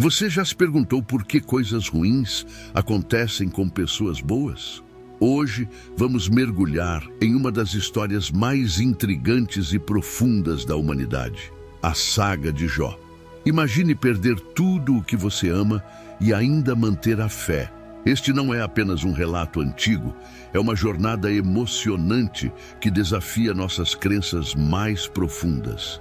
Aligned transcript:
Você 0.00 0.30
já 0.30 0.42
se 0.42 0.56
perguntou 0.56 1.02
por 1.02 1.26
que 1.26 1.42
coisas 1.42 1.86
ruins 1.86 2.46
acontecem 2.72 3.50
com 3.50 3.68
pessoas 3.68 4.18
boas? 4.22 4.82
Hoje 5.20 5.68
vamos 5.94 6.26
mergulhar 6.26 7.06
em 7.20 7.34
uma 7.34 7.52
das 7.52 7.74
histórias 7.74 8.30
mais 8.30 8.80
intrigantes 8.80 9.74
e 9.74 9.78
profundas 9.78 10.64
da 10.64 10.74
humanidade, 10.74 11.52
a 11.82 11.92
saga 11.92 12.50
de 12.50 12.66
Jó. 12.66 12.98
Imagine 13.44 13.94
perder 13.94 14.40
tudo 14.40 14.96
o 14.96 15.02
que 15.02 15.18
você 15.18 15.50
ama 15.50 15.84
e 16.18 16.32
ainda 16.32 16.74
manter 16.74 17.20
a 17.20 17.28
fé. 17.28 17.70
Este 18.06 18.32
não 18.32 18.54
é 18.54 18.62
apenas 18.62 19.04
um 19.04 19.12
relato 19.12 19.60
antigo, 19.60 20.16
é 20.54 20.58
uma 20.58 20.74
jornada 20.74 21.30
emocionante 21.30 22.50
que 22.80 22.90
desafia 22.90 23.52
nossas 23.52 23.94
crenças 23.94 24.54
mais 24.54 25.06
profundas. 25.06 26.00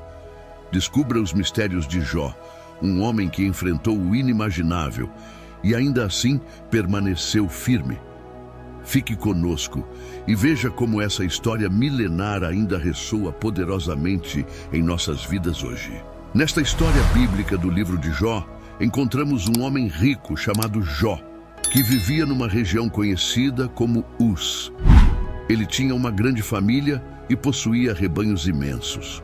Descubra 0.71 1.19
os 1.19 1.33
mistérios 1.33 1.85
de 1.85 1.99
Jó, 1.99 2.33
um 2.81 3.01
homem 3.01 3.29
que 3.29 3.45
enfrentou 3.45 3.97
o 3.97 4.15
inimaginável 4.15 5.09
e 5.63 5.75
ainda 5.75 6.05
assim 6.05 6.39
permaneceu 6.69 7.47
firme. 7.47 7.99
Fique 8.83 9.15
conosco 9.15 9.87
e 10.27 10.33
veja 10.33 10.69
como 10.69 11.01
essa 11.01 11.23
história 11.23 11.69
milenar 11.69 12.43
ainda 12.43 12.77
ressoa 12.77 13.31
poderosamente 13.31 14.45
em 14.71 14.81
nossas 14.81 15.23
vidas 15.25 15.63
hoje. 15.63 15.91
Nesta 16.33 16.61
história 16.61 17.01
bíblica 17.13 17.57
do 17.57 17.69
livro 17.69 17.97
de 17.97 18.11
Jó, 18.11 18.47
encontramos 18.79 19.47
um 19.47 19.61
homem 19.61 19.87
rico 19.87 20.37
chamado 20.37 20.81
Jó, 20.81 21.19
que 21.71 21.83
vivia 21.83 22.25
numa 22.25 22.47
região 22.47 22.89
conhecida 22.89 23.67
como 23.67 24.05
Uz. 24.19 24.71
Ele 25.49 25.65
tinha 25.65 25.93
uma 25.93 26.09
grande 26.09 26.41
família 26.41 27.03
e 27.29 27.35
possuía 27.35 27.93
rebanhos 27.93 28.47
imensos. 28.47 29.23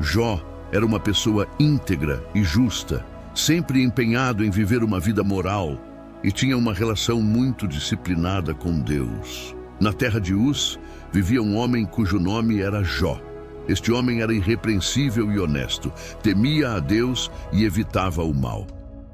Jó 0.00 0.40
era 0.72 0.84
uma 0.84 1.00
pessoa 1.00 1.46
íntegra 1.58 2.22
e 2.34 2.42
justa, 2.42 3.04
sempre 3.34 3.82
empenhado 3.82 4.44
em 4.44 4.50
viver 4.50 4.82
uma 4.82 5.00
vida 5.00 5.22
moral 5.22 5.78
e 6.22 6.32
tinha 6.32 6.56
uma 6.56 6.74
relação 6.74 7.22
muito 7.22 7.66
disciplinada 7.66 8.54
com 8.54 8.80
Deus. 8.80 9.54
Na 9.80 9.92
terra 9.92 10.20
de 10.20 10.34
Uz 10.34 10.78
vivia 11.12 11.42
um 11.42 11.56
homem 11.56 11.86
cujo 11.86 12.18
nome 12.18 12.60
era 12.60 12.82
Jó. 12.82 13.20
Este 13.68 13.92
homem 13.92 14.22
era 14.22 14.34
irrepreensível 14.34 15.30
e 15.30 15.38
honesto, 15.38 15.92
temia 16.22 16.72
a 16.72 16.80
Deus 16.80 17.30
e 17.52 17.64
evitava 17.64 18.22
o 18.24 18.34
mal. 18.34 18.66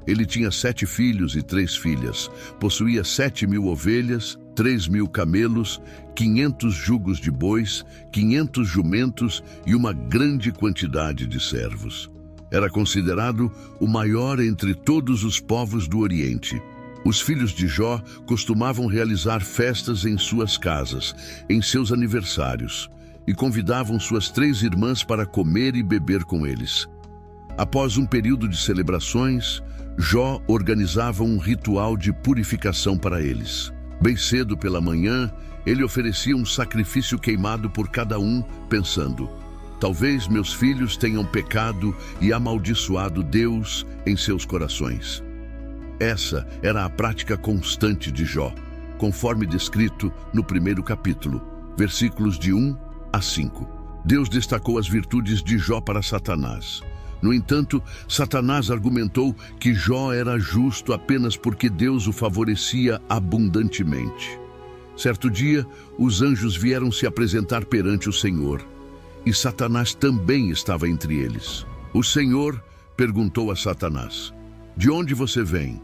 Ele 0.07 0.25
tinha 0.25 0.51
sete 0.51 0.85
filhos 0.85 1.35
e 1.35 1.41
três 1.41 1.75
filhas, 1.75 2.29
possuía 2.59 3.03
sete 3.03 3.45
mil 3.45 3.67
ovelhas, 3.67 4.37
três 4.55 4.87
mil 4.87 5.07
camelos, 5.07 5.81
quinhentos 6.15 6.73
jugos 6.73 7.19
de 7.19 7.29
bois, 7.29 7.85
quinhentos 8.11 8.67
jumentos 8.67 9.43
e 9.65 9.75
uma 9.75 9.91
grande 9.91 10.51
quantidade 10.51 11.27
de 11.27 11.39
servos. 11.39 12.09
Era 12.49 12.69
considerado 12.69 13.51
o 13.79 13.87
maior 13.87 14.39
entre 14.39 14.73
todos 14.73 15.23
os 15.23 15.39
povos 15.39 15.87
do 15.87 15.99
Oriente. 15.99 16.61
Os 17.03 17.21
filhos 17.21 17.51
de 17.51 17.67
Jó 17.67 18.01
costumavam 18.25 18.87
realizar 18.87 19.41
festas 19.41 20.05
em 20.05 20.17
suas 20.17 20.57
casas, 20.57 21.13
em 21.49 21.61
seus 21.61 21.91
aniversários, 21.91 22.89
e 23.27 23.33
convidavam 23.33 23.99
suas 23.99 24.29
três 24.29 24.63
irmãs 24.63 25.03
para 25.03 25.25
comer 25.25 25.75
e 25.75 25.83
beber 25.83 26.23
com 26.23 26.47
eles. 26.47 26.87
Após 27.57 27.97
um 27.97 28.05
período 28.05 28.47
de 28.47 28.57
celebrações, 28.57 29.61
Jó 29.97 30.41
organizava 30.47 31.23
um 31.23 31.37
ritual 31.37 31.95
de 31.95 32.11
purificação 32.11 32.97
para 32.97 33.21
eles. 33.21 33.74
Bem 34.05 34.15
cedo 34.15 34.55
pela 34.55 34.79
manhã, 34.79 35.33
ele 35.65 35.83
oferecia 35.83 36.37
um 36.37 36.45
sacrifício 36.45 37.17
queimado 37.17 37.71
por 37.71 37.89
cada 37.89 38.19
um, 38.19 38.43
pensando: 38.69 39.27
talvez 39.79 40.27
meus 40.27 40.53
filhos 40.53 40.95
tenham 40.95 41.25
pecado 41.25 41.91
e 42.21 42.31
amaldiçoado 42.31 43.23
Deus 43.23 43.83
em 44.05 44.15
seus 44.15 44.45
corações. 44.45 45.23
Essa 45.99 46.47
era 46.61 46.85
a 46.85 46.89
prática 46.89 47.35
constante 47.35 48.11
de 48.11 48.25
Jó, 48.25 48.53
conforme 48.99 49.43
descrito 49.43 50.13
no 50.31 50.43
primeiro 50.43 50.83
capítulo, 50.83 51.41
versículos 51.75 52.37
de 52.37 52.53
1 52.53 52.77
a 53.11 53.19
5. 53.19 53.67
Deus 54.05 54.29
destacou 54.29 54.77
as 54.77 54.87
virtudes 54.87 55.41
de 55.41 55.57
Jó 55.57 55.81
para 55.81 56.03
Satanás. 56.03 56.83
No 57.25 57.33
entanto, 57.33 57.81
Satanás 58.07 58.69
argumentou 58.69 59.35
que 59.59 59.73
Jó 59.73 60.13
era 60.13 60.37
justo 60.37 60.93
apenas 60.93 61.35
porque 61.35 61.71
Deus 61.71 62.05
o 62.05 62.13
favorecia 62.13 63.01
abundantemente. 63.09 64.39
Certo 64.95 65.27
dia, 65.27 65.65
os 65.97 66.21
anjos 66.21 66.55
vieram 66.55 66.91
se 66.91 67.07
apresentar 67.07 67.65
perante 67.65 68.07
o 68.07 68.13
Senhor, 68.13 68.63
e 69.25 69.33
Satanás 69.33 69.95
também 69.95 70.51
estava 70.51 70.87
entre 70.87 71.15
eles. 71.15 71.65
O 71.95 72.03
Senhor 72.03 72.63
perguntou 72.95 73.49
a 73.49 73.55
Satanás: 73.55 74.31
De 74.77 74.91
onde 74.91 75.15
você 75.15 75.43
vem? 75.43 75.81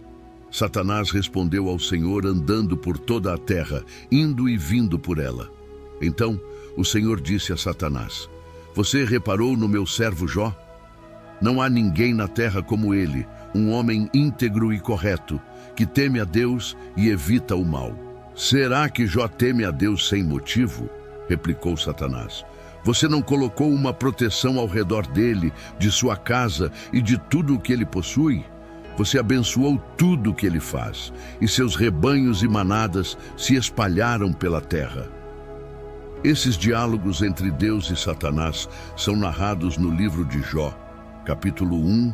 Satanás 0.52 1.10
respondeu 1.10 1.70
ao 1.70 1.80
Senhor 1.80 2.24
andando 2.24 2.78
por 2.78 3.00
toda 3.00 3.34
a 3.34 3.38
terra, 3.40 3.84
indo 4.12 4.48
e 4.48 4.56
vindo 4.60 5.00
por 5.00 5.18
ela. 5.18 5.52
Então 6.00 6.40
o 6.78 6.86
Senhor 6.86 7.20
disse 7.20 7.52
a 7.52 7.58
Satanás: 7.58 8.30
Você 8.76 9.04
reparou 9.04 9.58
no 9.58 9.68
meu 9.68 9.88
servo 9.88 10.28
Jó? 10.28 10.56
Não 11.42 11.62
há 11.62 11.70
ninguém 11.70 12.14
na 12.14 12.28
terra 12.28 12.62
como 12.62 12.94
ele, 12.94 13.28
um 13.54 13.72
homem 13.72 14.10
íntegro 14.14 14.72
e 14.72 14.80
correto, 14.80 15.42
que 15.76 15.86
teme 15.86 16.20
a 16.20 16.24
Deus 16.24 16.78
e 16.96 17.10
evita 17.10 17.56
o 17.56 17.66
mal. 17.66 17.94
Será 18.36 18.88
que 18.88 19.08
Jó 19.08 19.28
teme 19.28 19.66
a 19.66 19.72
Deus 19.72 20.08
sem 20.08 20.24
motivo? 20.24 20.90
replicou 21.28 21.76
Satanás. 21.76 22.46
Você 22.84 23.08
não 23.08 23.22
colocou 23.22 23.72
uma 23.72 23.94
proteção 23.94 24.58
ao 24.58 24.68
redor 24.68 25.06
dele, 25.08 25.54
de 25.78 25.92
sua 25.92 26.16
casa 26.16 26.72
e 26.92 27.02
de 27.02 27.18
tudo 27.18 27.56
o 27.56 27.60
que 27.60 27.72
ele 27.72 27.86
possui? 27.86 28.44
Você 28.98 29.18
abençoou 29.20 29.78
tudo 29.98 30.32
o 30.32 30.34
que 30.34 30.46
ele 30.46 30.60
faz, 30.60 31.14
e 31.40 31.48
seus 31.48 31.76
rebanhos 31.76 32.44
e 32.44 32.48
manadas 32.48 33.18
se 33.38 33.56
espalharam 33.56 34.34
pela 34.34 34.62
terra. 34.62 35.08
Esses 36.24 36.56
diálogos 36.56 37.22
entre 37.22 37.50
Deus 37.50 37.90
e 37.90 37.96
Satanás 37.96 38.70
são 38.96 39.16
narrados 39.16 39.78
no 39.78 39.90
livro 39.90 40.24
de 40.26 40.42
Jó, 40.42 40.76
capítulo 41.26 41.78
1, 41.78 42.14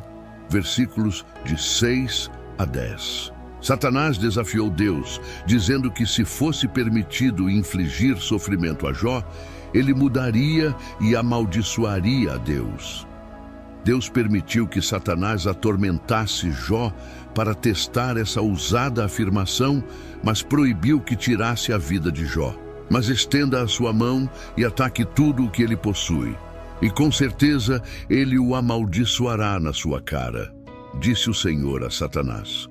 versículos 0.50 1.26
de 1.46 1.62
6 1.62 2.30
a 2.58 2.66
10. 2.66 3.34
Satanás 3.62 4.18
desafiou 4.18 4.70
Deus, 4.70 5.20
dizendo 5.46 5.92
que 5.92 6.06
se 6.06 6.24
fosse 6.24 6.68
permitido 6.68 7.50
infligir 7.50 8.18
sofrimento 8.18 8.88
a 8.88 8.94
Jó, 8.94 9.24
ele 9.74 9.94
mudaria 9.94 10.76
e 11.02 11.16
amaldiçoaria 11.16 12.34
a 12.34 12.38
Deus. 12.38 13.08
Deus 13.84 14.10
permitiu 14.10 14.68
que 14.68 14.82
Satanás 14.82 15.48
atormentasse 15.48 16.52
Jó 16.52 16.94
para 17.34 17.56
testar 17.56 18.18
essa 18.18 18.42
ousada 18.42 19.06
afirmação, 19.06 19.84
mas 20.24 20.42
proibiu 20.42 21.00
que 21.00 21.16
tirasse 21.16 21.72
a 21.72 21.78
vida 21.78 22.12
de 22.12 22.26
Jó. 22.26 22.56
Mas 22.90 23.08
estenda 23.08 23.62
a 23.62 23.68
sua 23.68 23.92
mão 23.92 24.30
e 24.56 24.64
ataque 24.64 25.04
tudo 25.04 25.46
o 25.46 25.50
que 25.50 25.62
ele 25.62 25.76
possui 25.76 26.36
e 26.82 26.90
com 26.90 27.12
certeza 27.12 27.82
ele 28.10 28.38
o 28.38 28.56
amaldiçoará 28.56 29.60
na 29.60 29.74
sua 29.74 30.02
cara, 30.02 30.54
disse 31.00 31.30
o 31.30 31.34
Senhor 31.34 31.84
a 31.84 31.90
Satanás. 31.90 32.68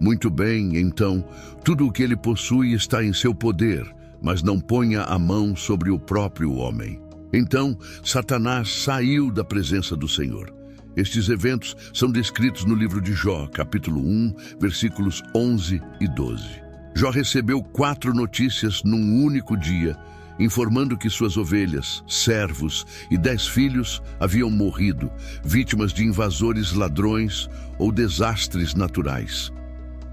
Muito 0.00 0.30
bem, 0.30 0.78
então, 0.78 1.22
tudo 1.62 1.86
o 1.86 1.92
que 1.92 2.02
ele 2.02 2.16
possui 2.16 2.72
está 2.72 3.04
em 3.04 3.12
seu 3.12 3.34
poder, 3.34 3.84
mas 4.22 4.42
não 4.42 4.58
ponha 4.58 5.02
a 5.02 5.18
mão 5.18 5.54
sobre 5.54 5.90
o 5.90 5.98
próprio 5.98 6.54
homem. 6.54 7.00
Então, 7.32 7.76
Satanás 8.02 8.82
saiu 8.82 9.30
da 9.30 9.44
presença 9.44 9.94
do 9.94 10.08
Senhor. 10.08 10.52
Estes 10.96 11.28
eventos 11.28 11.76
são 11.94 12.10
descritos 12.10 12.64
no 12.64 12.74
livro 12.74 13.00
de 13.00 13.12
Jó, 13.12 13.46
capítulo 13.46 14.00
1, 14.00 14.34
versículos 14.58 15.22
11 15.34 15.80
e 16.00 16.08
12. 16.08 16.44
Jó 16.94 17.10
recebeu 17.10 17.62
quatro 17.62 18.12
notícias 18.12 18.82
num 18.82 19.22
único 19.22 19.56
dia 19.56 19.96
informando 20.40 20.96
que 20.96 21.10
suas 21.10 21.36
ovelhas, 21.36 22.02
servos 22.08 22.86
e 23.10 23.18
dez 23.18 23.46
filhos 23.46 24.02
haviam 24.18 24.50
morrido, 24.50 25.12
vítimas 25.44 25.92
de 25.92 26.02
invasores 26.02 26.72
ladrões 26.72 27.48
ou 27.78 27.92
desastres 27.92 28.74
naturais. 28.74 29.52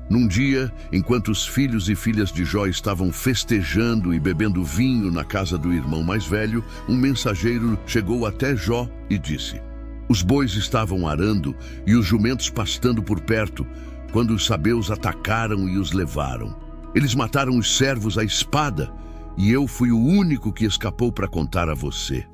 Num 0.09 0.27
dia, 0.27 0.71
enquanto 0.91 1.29
os 1.29 1.47
filhos 1.47 1.89
e 1.89 1.95
filhas 1.95 2.31
de 2.31 2.45
Jó 2.45 2.65
estavam 2.65 3.11
festejando 3.11 4.13
e 4.13 4.19
bebendo 4.19 4.63
vinho 4.63 5.11
na 5.11 5.23
casa 5.23 5.57
do 5.57 5.73
irmão 5.73 6.03
mais 6.03 6.25
velho, 6.25 6.63
um 6.87 6.95
mensageiro 6.95 7.77
chegou 7.85 8.25
até 8.25 8.55
Jó 8.55 8.87
e 9.09 9.17
disse: 9.17 9.61
Os 10.07 10.21
bois 10.21 10.53
estavam 10.53 11.07
arando 11.07 11.55
e 11.85 11.95
os 11.95 12.05
jumentos 12.05 12.49
pastando 12.49 13.01
por 13.01 13.19
perto, 13.19 13.67
quando 14.11 14.31
os 14.33 14.45
sabeus 14.45 14.91
atacaram 14.91 15.67
e 15.67 15.77
os 15.77 15.91
levaram. 15.91 16.55
Eles 16.95 17.13
mataram 17.13 17.57
os 17.57 17.77
servos 17.77 18.17
à 18.17 18.23
espada 18.23 18.89
e 19.37 19.51
eu 19.51 19.67
fui 19.67 19.91
o 19.91 19.99
único 19.99 20.51
que 20.51 20.65
escapou 20.65 21.11
para 21.11 21.27
contar 21.27 21.69
a 21.69 21.75
você. 21.75 22.25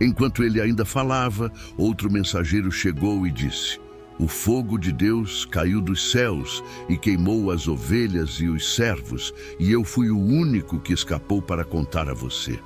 Enquanto 0.00 0.42
ele 0.42 0.60
ainda 0.60 0.84
falava, 0.84 1.52
outro 1.78 2.10
mensageiro 2.10 2.70
chegou 2.72 3.26
e 3.26 3.30
disse: 3.30 3.80
O 4.18 4.26
fogo 4.26 4.76
de 4.76 4.92
Deus 4.92 5.44
caiu 5.44 5.80
dos 5.80 6.10
céus 6.10 6.62
e 6.88 6.96
queimou 6.96 7.50
as 7.50 7.68
ovelhas 7.68 8.40
e 8.40 8.48
os 8.48 8.74
servos, 8.74 9.32
e 9.58 9.70
eu 9.70 9.84
fui 9.84 10.10
o 10.10 10.18
único 10.18 10.80
que 10.80 10.92
escapou 10.92 11.40
para 11.40 11.64
contar 11.64 12.08
a 12.08 12.14
você. 12.14 12.58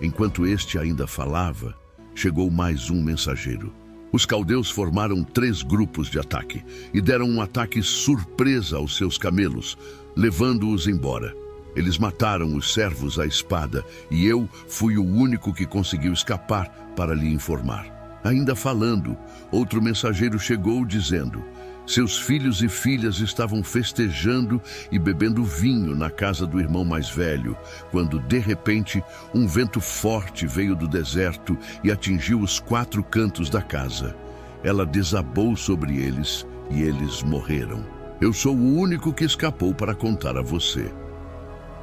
Enquanto 0.00 0.46
este 0.46 0.78
ainda 0.78 1.06
falava, 1.06 1.76
chegou 2.14 2.50
mais 2.50 2.88
um 2.88 3.02
mensageiro. 3.02 3.72
Os 4.12 4.26
caldeus 4.26 4.70
formaram 4.70 5.24
três 5.24 5.62
grupos 5.62 6.08
de 6.08 6.18
ataque 6.18 6.62
e 6.92 7.00
deram 7.00 7.26
um 7.26 7.40
ataque 7.40 7.82
surpresa 7.82 8.76
aos 8.76 8.96
seus 8.96 9.16
camelos, 9.16 9.76
levando-os 10.14 10.86
embora. 10.86 11.41
Eles 11.74 11.98
mataram 11.98 12.54
os 12.54 12.72
servos 12.72 13.18
à 13.18 13.26
espada 13.26 13.84
e 14.10 14.26
eu 14.26 14.48
fui 14.68 14.96
o 14.98 15.04
único 15.04 15.52
que 15.52 15.66
conseguiu 15.66 16.12
escapar 16.12 16.68
para 16.94 17.14
lhe 17.14 17.32
informar. 17.32 18.20
Ainda 18.24 18.54
falando, 18.54 19.16
outro 19.50 19.82
mensageiro 19.82 20.38
chegou 20.38 20.84
dizendo: 20.84 21.42
seus 21.86 22.16
filhos 22.16 22.62
e 22.62 22.68
filhas 22.68 23.18
estavam 23.18 23.62
festejando 23.62 24.62
e 24.90 24.98
bebendo 24.98 25.42
vinho 25.44 25.96
na 25.96 26.08
casa 26.08 26.46
do 26.46 26.60
irmão 26.60 26.84
mais 26.84 27.10
velho, 27.10 27.56
quando 27.90 28.20
de 28.20 28.38
repente 28.38 29.02
um 29.34 29.46
vento 29.46 29.80
forte 29.80 30.46
veio 30.46 30.76
do 30.76 30.86
deserto 30.86 31.58
e 31.82 31.90
atingiu 31.90 32.40
os 32.40 32.60
quatro 32.60 33.02
cantos 33.02 33.50
da 33.50 33.60
casa. 33.60 34.16
Ela 34.62 34.86
desabou 34.86 35.56
sobre 35.56 35.96
eles 35.96 36.46
e 36.70 36.82
eles 36.82 37.22
morreram. 37.22 37.84
Eu 38.20 38.32
sou 38.32 38.56
o 38.56 38.78
único 38.78 39.12
que 39.12 39.24
escapou 39.24 39.74
para 39.74 39.94
contar 39.94 40.38
a 40.38 40.42
você. 40.42 40.92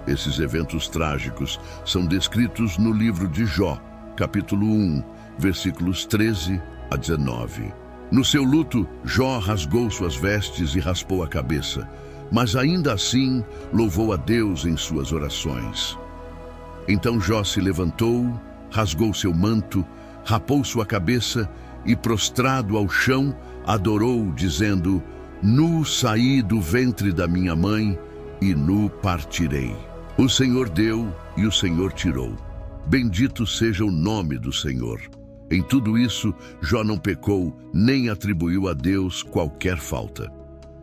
Esses 0.08 0.40
eventos 0.40 0.88
trágicos 0.88 1.60
são 1.86 2.06
descritos 2.06 2.78
no 2.78 2.92
livro 2.92 3.28
de 3.28 3.46
Jó, 3.46 3.80
capítulo 4.16 4.66
1, 4.66 5.04
versículos 5.38 6.06
13 6.06 6.62
a 6.90 6.96
19. 6.96 7.74
No 8.12 8.26
seu 8.26 8.44
luto, 8.44 8.88
Jó 9.04 9.38
rasgou 9.38 9.90
suas 9.92 10.16
vestes 10.16 10.74
e 10.76 10.80
raspou 10.80 11.24
a 11.24 11.28
cabeça, 11.28 11.88
mas 12.32 12.56
ainda 12.56 12.94
assim 12.94 13.44
louvou 13.72 14.14
a 14.14 14.16
Deus 14.18 14.66
em 14.66 14.76
suas 14.76 15.12
orações. 15.12 15.98
Então 16.88 17.20
Jó 17.22 17.44
se 17.44 17.62
levantou, 17.62 18.40
rasgou 18.72 19.14
seu 19.14 19.34
manto, 19.34 19.86
rapou 20.26 20.64
sua 20.64 20.86
cabeça 20.86 21.50
e, 21.86 21.96
prostrado 21.96 22.78
ao 22.78 22.90
chão, 22.90 23.36
adorou, 23.66 24.32
dizendo: 24.32 25.04
Nu 25.42 25.86
saí 25.86 26.42
do 26.42 26.60
ventre 26.60 27.14
da 27.14 27.28
minha 27.28 27.56
mãe 27.56 27.98
e 28.42 28.56
nu 28.56 28.90
partirei. 28.90 29.89
O 30.20 30.28
Senhor 30.28 30.68
deu 30.68 31.16
e 31.38 31.46
o 31.46 31.52
Senhor 31.52 31.94
tirou. 31.94 32.36
Bendito 32.88 33.48
seja 33.48 33.86
o 33.86 33.90
nome 33.90 34.38
do 34.38 34.52
Senhor. 34.52 35.00
Em 35.50 35.64
tudo 35.64 35.98
isso, 35.98 36.36
Jó 36.62 36.84
não 36.84 36.98
pecou, 36.98 37.58
nem 37.74 38.10
atribuiu 38.10 38.68
a 38.68 38.74
Deus 38.74 39.24
qualquer 39.24 39.78
falta. 39.78 40.30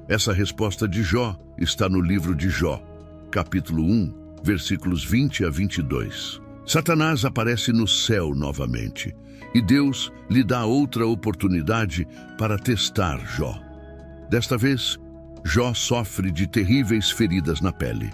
Essa 0.09 0.33
resposta 0.33 0.89
de 0.89 1.03
Jó 1.03 1.37
está 1.59 1.87
no 1.87 2.01
livro 2.01 2.35
de 2.35 2.49
Jó, 2.49 2.83
capítulo 3.31 3.85
1, 3.85 4.41
versículos 4.43 5.05
20 5.05 5.45
a 5.45 5.51
22. 5.51 6.41
Satanás 6.65 7.27
aparece 7.27 7.75
no 7.75 7.87
céu 7.87 8.35
novamente 8.35 9.15
e 9.55 9.61
Deus 9.61 10.11
lhe 10.31 10.43
dá 10.43 10.65
outra 10.65 11.07
oportunidade 11.07 12.09
para 12.39 12.59
testar 12.59 13.19
Jó. 13.37 13.55
Desta 14.31 14.57
vez, 14.57 14.99
Jó 15.45 15.75
sofre 15.75 16.33
de 16.33 16.47
terríveis 16.47 17.11
feridas 17.11 17.61
na 17.61 17.71
pele. 17.71 18.11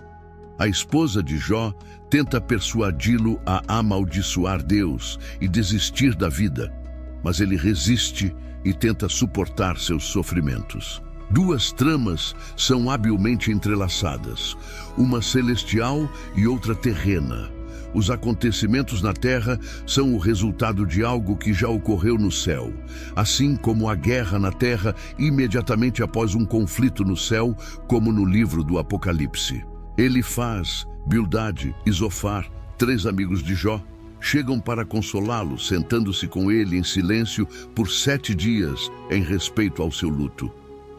A 0.62 0.68
esposa 0.68 1.20
de 1.20 1.38
Jó 1.38 1.74
tenta 2.08 2.40
persuadi-lo 2.40 3.40
a 3.44 3.64
amaldiçoar 3.66 4.62
Deus 4.62 5.18
e 5.40 5.48
desistir 5.48 6.14
da 6.14 6.28
vida, 6.28 6.72
mas 7.20 7.40
ele 7.40 7.56
resiste 7.56 8.32
e 8.64 8.72
tenta 8.72 9.08
suportar 9.08 9.76
seus 9.76 10.04
sofrimentos. 10.04 11.02
Duas 11.28 11.72
tramas 11.72 12.32
são 12.56 12.88
habilmente 12.88 13.50
entrelaçadas, 13.50 14.56
uma 14.96 15.20
celestial 15.20 16.08
e 16.36 16.46
outra 16.46 16.76
terrena. 16.76 17.50
Os 17.92 18.08
acontecimentos 18.08 19.02
na 19.02 19.12
Terra 19.12 19.58
são 19.84 20.14
o 20.14 20.18
resultado 20.18 20.86
de 20.86 21.02
algo 21.02 21.36
que 21.36 21.52
já 21.52 21.68
ocorreu 21.68 22.16
no 22.16 22.30
céu, 22.30 22.72
assim 23.16 23.56
como 23.56 23.88
a 23.88 23.96
guerra 23.96 24.38
na 24.38 24.52
Terra 24.52 24.94
imediatamente 25.18 26.04
após 26.04 26.36
um 26.36 26.44
conflito 26.44 27.04
no 27.04 27.16
céu, 27.16 27.52
como 27.88 28.12
no 28.12 28.24
livro 28.24 28.62
do 28.62 28.78
Apocalipse. 28.78 29.71
Ele 29.96 30.22
faz, 30.22 30.86
Bildade 31.06 31.74
e 31.84 31.92
Zofar, 31.92 32.50
três 32.78 33.06
amigos 33.06 33.42
de 33.42 33.54
Jó, 33.54 33.82
chegam 34.20 34.58
para 34.58 34.84
consolá-lo, 34.84 35.58
sentando-se 35.58 36.26
com 36.26 36.50
ele 36.50 36.78
em 36.78 36.84
silêncio 36.84 37.46
por 37.74 37.90
sete 37.90 38.34
dias 38.34 38.90
em 39.10 39.22
respeito 39.22 39.82
ao 39.82 39.90
seu 39.90 40.08
luto. 40.08 40.50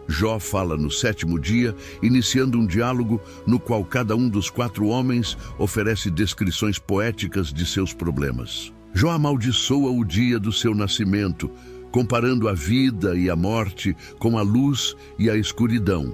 Jó 0.07 0.37
fala 0.37 0.75
no 0.75 0.91
sétimo 0.91 1.39
dia, 1.39 1.73
iniciando 2.01 2.59
um 2.59 2.67
diálogo 2.67 3.21
no 3.47 3.59
qual 3.59 3.83
cada 3.85 4.15
um 4.15 4.27
dos 4.27 4.49
quatro 4.49 4.87
homens 4.87 5.37
oferece 5.57 6.11
descrições 6.11 6.77
poéticas 6.77 7.53
de 7.53 7.65
seus 7.65 7.93
problemas. 7.93 8.71
Jó 8.93 9.11
amaldiçoa 9.11 9.91
o 9.91 10.03
dia 10.03 10.37
do 10.37 10.51
seu 10.51 10.75
nascimento, 10.75 11.49
comparando 11.91 12.49
a 12.49 12.53
vida 12.53 13.15
e 13.15 13.29
a 13.29 13.35
morte 13.35 13.95
com 14.19 14.37
a 14.37 14.41
luz 14.41 14.95
e 15.17 15.29
a 15.29 15.37
escuridão, 15.37 16.13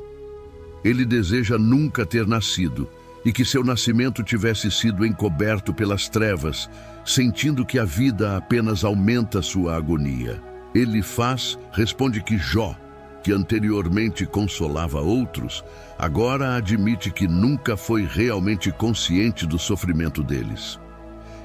ele 0.83 1.05
deseja 1.05 1.57
nunca 1.57 2.05
ter 2.05 2.25
nascido 2.27 2.89
e 3.25 3.31
que 3.31 3.43
seu 3.43 3.63
nascimento 3.63 4.23
tivesse 4.23 4.71
sido 4.71 5.05
encoberto 5.05 5.73
pelas 5.73 6.07
trevas, 6.07 6.69
sentindo 7.05 7.65
que 7.65 7.77
a 7.77 7.85
vida 7.85 8.37
apenas 8.37 8.83
aumenta 8.83 9.41
sua 9.41 9.75
agonia. 9.75 10.41
Ele 10.73 11.01
faz, 11.01 11.57
responde 11.71 12.21
que 12.23 12.37
Jó, 12.37 12.75
que 13.23 13.31
anteriormente 13.31 14.25
consolava 14.25 15.01
outros, 15.01 15.63
agora 15.97 16.55
admite 16.55 17.11
que 17.11 17.27
nunca 17.27 17.75
foi 17.75 18.05
realmente 18.05 18.71
consciente 18.71 19.45
do 19.45 19.59
sofrimento 19.59 20.23
deles. 20.23 20.79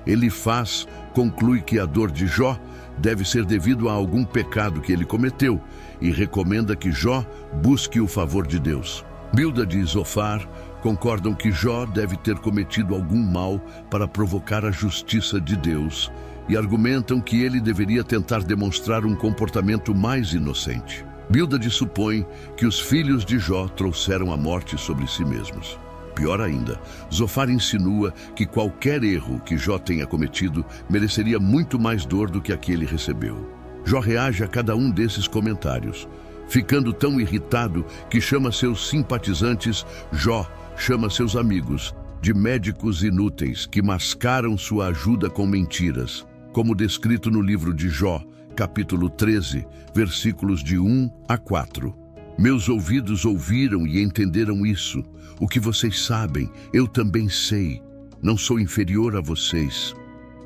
Ele 0.06 0.30
faz, 0.30 0.86
conclui 1.12 1.60
que 1.60 1.78
a 1.78 1.86
dor 1.86 2.10
de 2.10 2.26
Jó 2.26 2.58
deve 2.98 3.24
ser 3.24 3.44
devido 3.44 3.88
a 3.88 3.92
algum 3.92 4.24
pecado 4.24 4.80
que 4.80 4.92
ele 4.92 5.04
cometeu 5.04 5.60
e 6.00 6.12
recomenda 6.12 6.76
que 6.76 6.92
Jó 6.92 7.24
busque 7.62 8.00
o 8.00 8.06
favor 8.06 8.46
de 8.46 8.60
Deus. 8.60 9.04
Bildad 9.34 9.74
e 9.74 9.82
Zofar 9.82 10.48
concordam 10.80 11.34
que 11.34 11.50
Jó 11.50 11.84
deve 11.86 12.16
ter 12.16 12.36
cometido 12.36 12.94
algum 12.94 13.20
mal 13.20 13.58
para 13.90 14.06
provocar 14.06 14.64
a 14.64 14.70
justiça 14.70 15.40
de 15.40 15.56
Deus 15.56 16.08
e 16.48 16.56
argumentam 16.56 17.20
que 17.20 17.42
ele 17.42 17.60
deveria 17.60 18.04
tentar 18.04 18.44
demonstrar 18.44 19.04
um 19.04 19.16
comportamento 19.16 19.92
mais 19.92 20.32
inocente. 20.34 21.04
Bildad 21.28 21.68
supõe 21.68 22.24
que 22.56 22.64
os 22.64 22.78
filhos 22.78 23.24
de 23.24 23.40
Jó 23.40 23.66
trouxeram 23.66 24.32
a 24.32 24.36
morte 24.36 24.78
sobre 24.78 25.08
si 25.08 25.24
mesmos. 25.24 25.76
Pior 26.14 26.40
ainda, 26.40 26.80
Zofar 27.12 27.50
insinua 27.50 28.14
que 28.36 28.46
qualquer 28.46 29.02
erro 29.02 29.40
que 29.40 29.58
Jó 29.58 29.80
tenha 29.80 30.06
cometido 30.06 30.64
mereceria 30.88 31.40
muito 31.40 31.76
mais 31.76 32.06
dor 32.06 32.30
do 32.30 32.40
que 32.40 32.52
a 32.52 32.56
que 32.56 32.70
ele 32.70 32.86
recebeu. 32.86 33.50
Jó 33.84 33.98
reage 33.98 34.44
a 34.44 34.46
cada 34.46 34.76
um 34.76 34.92
desses 34.92 35.26
comentários, 35.26 36.06
ficando 36.48 36.92
tão 36.92 37.20
irritado 37.20 37.84
que 38.10 38.20
chama 38.20 38.52
seus 38.52 38.88
simpatizantes, 38.88 39.84
Jó 40.12 40.48
chama 40.76 41.08
seus 41.08 41.36
amigos, 41.36 41.94
de 42.20 42.32
médicos 42.32 43.02
inúteis 43.02 43.66
que 43.66 43.82
mascaram 43.82 44.56
sua 44.56 44.88
ajuda 44.88 45.28
com 45.28 45.46
mentiras, 45.46 46.26
como 46.52 46.74
descrito 46.74 47.30
no 47.30 47.40
livro 47.40 47.74
de 47.74 47.88
Jó, 47.88 48.22
capítulo 48.56 49.10
13, 49.10 49.66
versículos 49.94 50.62
de 50.62 50.78
1 50.78 51.10
a 51.28 51.36
4. 51.36 51.94
Meus 52.38 52.68
ouvidos 52.68 53.24
ouviram 53.24 53.86
e 53.86 54.02
entenderam 54.02 54.66
isso. 54.66 55.02
O 55.40 55.46
que 55.46 55.60
vocês 55.60 56.04
sabem, 56.04 56.50
eu 56.72 56.86
também 56.86 57.28
sei. 57.28 57.82
Não 58.22 58.36
sou 58.36 58.58
inferior 58.58 59.16
a 59.16 59.20
vocês. 59.20 59.94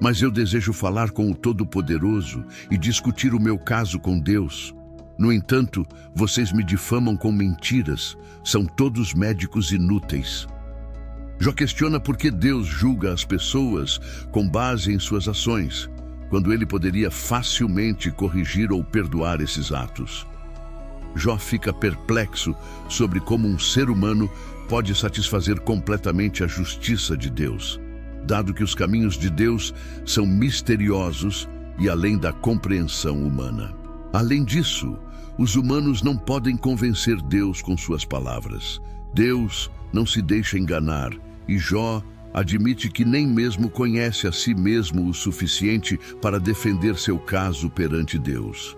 Mas 0.00 0.21
eu 0.21 0.31
desejo 0.31 0.73
falar 0.73 1.11
com 1.11 1.31
o 1.31 1.35
Todo-Poderoso 1.35 2.45
e 2.71 2.76
discutir 2.76 3.35
o 3.35 3.40
meu 3.40 3.59
caso 3.59 3.99
com 3.99 4.19
Deus. 4.19 4.75
No 5.19 5.33
entanto, 5.33 5.85
vocês 6.15 6.53
me 6.53 6.63
difamam 6.63 7.17
com 7.17 7.33
mentiras, 7.33 8.17
são 8.45 8.65
todos 8.65 9.13
médicos 9.13 9.73
inúteis. 9.73 10.47
Jó 11.41 11.53
questiona 11.53 11.99
por 11.99 12.17
que 12.17 12.31
Deus 12.31 12.67
julga 12.67 13.13
as 13.13 13.25
pessoas 13.25 14.01
com 14.31 14.49
base 14.49 14.93
em 14.93 14.99
suas 14.99 15.27
ações, 15.27 15.91
quando 16.31 16.53
ele 16.53 16.65
poderia 16.65 17.11
facilmente 17.11 18.13
corrigir 18.13 18.71
ou 18.71 18.85
perdoar 18.85 19.41
esses 19.41 19.73
atos. 19.73 20.25
Jó 21.17 21.37
fica 21.37 21.73
perplexo 21.73 22.55
sobre 22.89 23.19
como 23.19 23.49
um 23.49 23.59
ser 23.59 23.91
humano 23.91 24.31
pode 24.69 24.95
satisfazer 24.95 25.59
completamente 25.61 26.45
a 26.45 26.47
justiça 26.47 27.17
de 27.17 27.29
Deus, 27.29 27.81
dado 28.25 28.55
que 28.55 28.63
os 28.63 28.75
caminhos 28.75 29.17
de 29.17 29.31
Deus 29.31 29.75
são 30.07 30.27
misteriosos 30.27 31.49
e 31.79 31.89
além 31.89 32.19
da 32.19 32.33
compreensão 32.33 33.21
humana. 33.21 33.75
Além 34.13 34.45
disso, 34.45 34.99
os 35.38 35.54
humanos 35.54 36.02
não 36.02 36.16
podem 36.16 36.57
convencer 36.57 37.23
Deus 37.23 37.62
com 37.62 37.76
suas 37.76 38.04
palavras. 38.04 38.83
Deus 39.14 39.71
não 39.92 40.04
se 40.04 40.21
deixa 40.21 40.59
enganar 40.59 41.12
e 41.49 41.57
Jó 41.57 42.02
admite 42.35 42.90
que 42.90 43.04
nem 43.04 43.26
mesmo 43.26 43.71
conhece 43.71 44.26
a 44.26 44.33
si 44.33 44.54
mesmo 44.54 45.09
o 45.09 45.14
suficiente 45.14 45.99
para 46.21 46.38
defender 46.38 46.97
seu 46.97 47.18
caso 47.18 47.71
perante 47.71 48.18
Deus. 48.18 48.76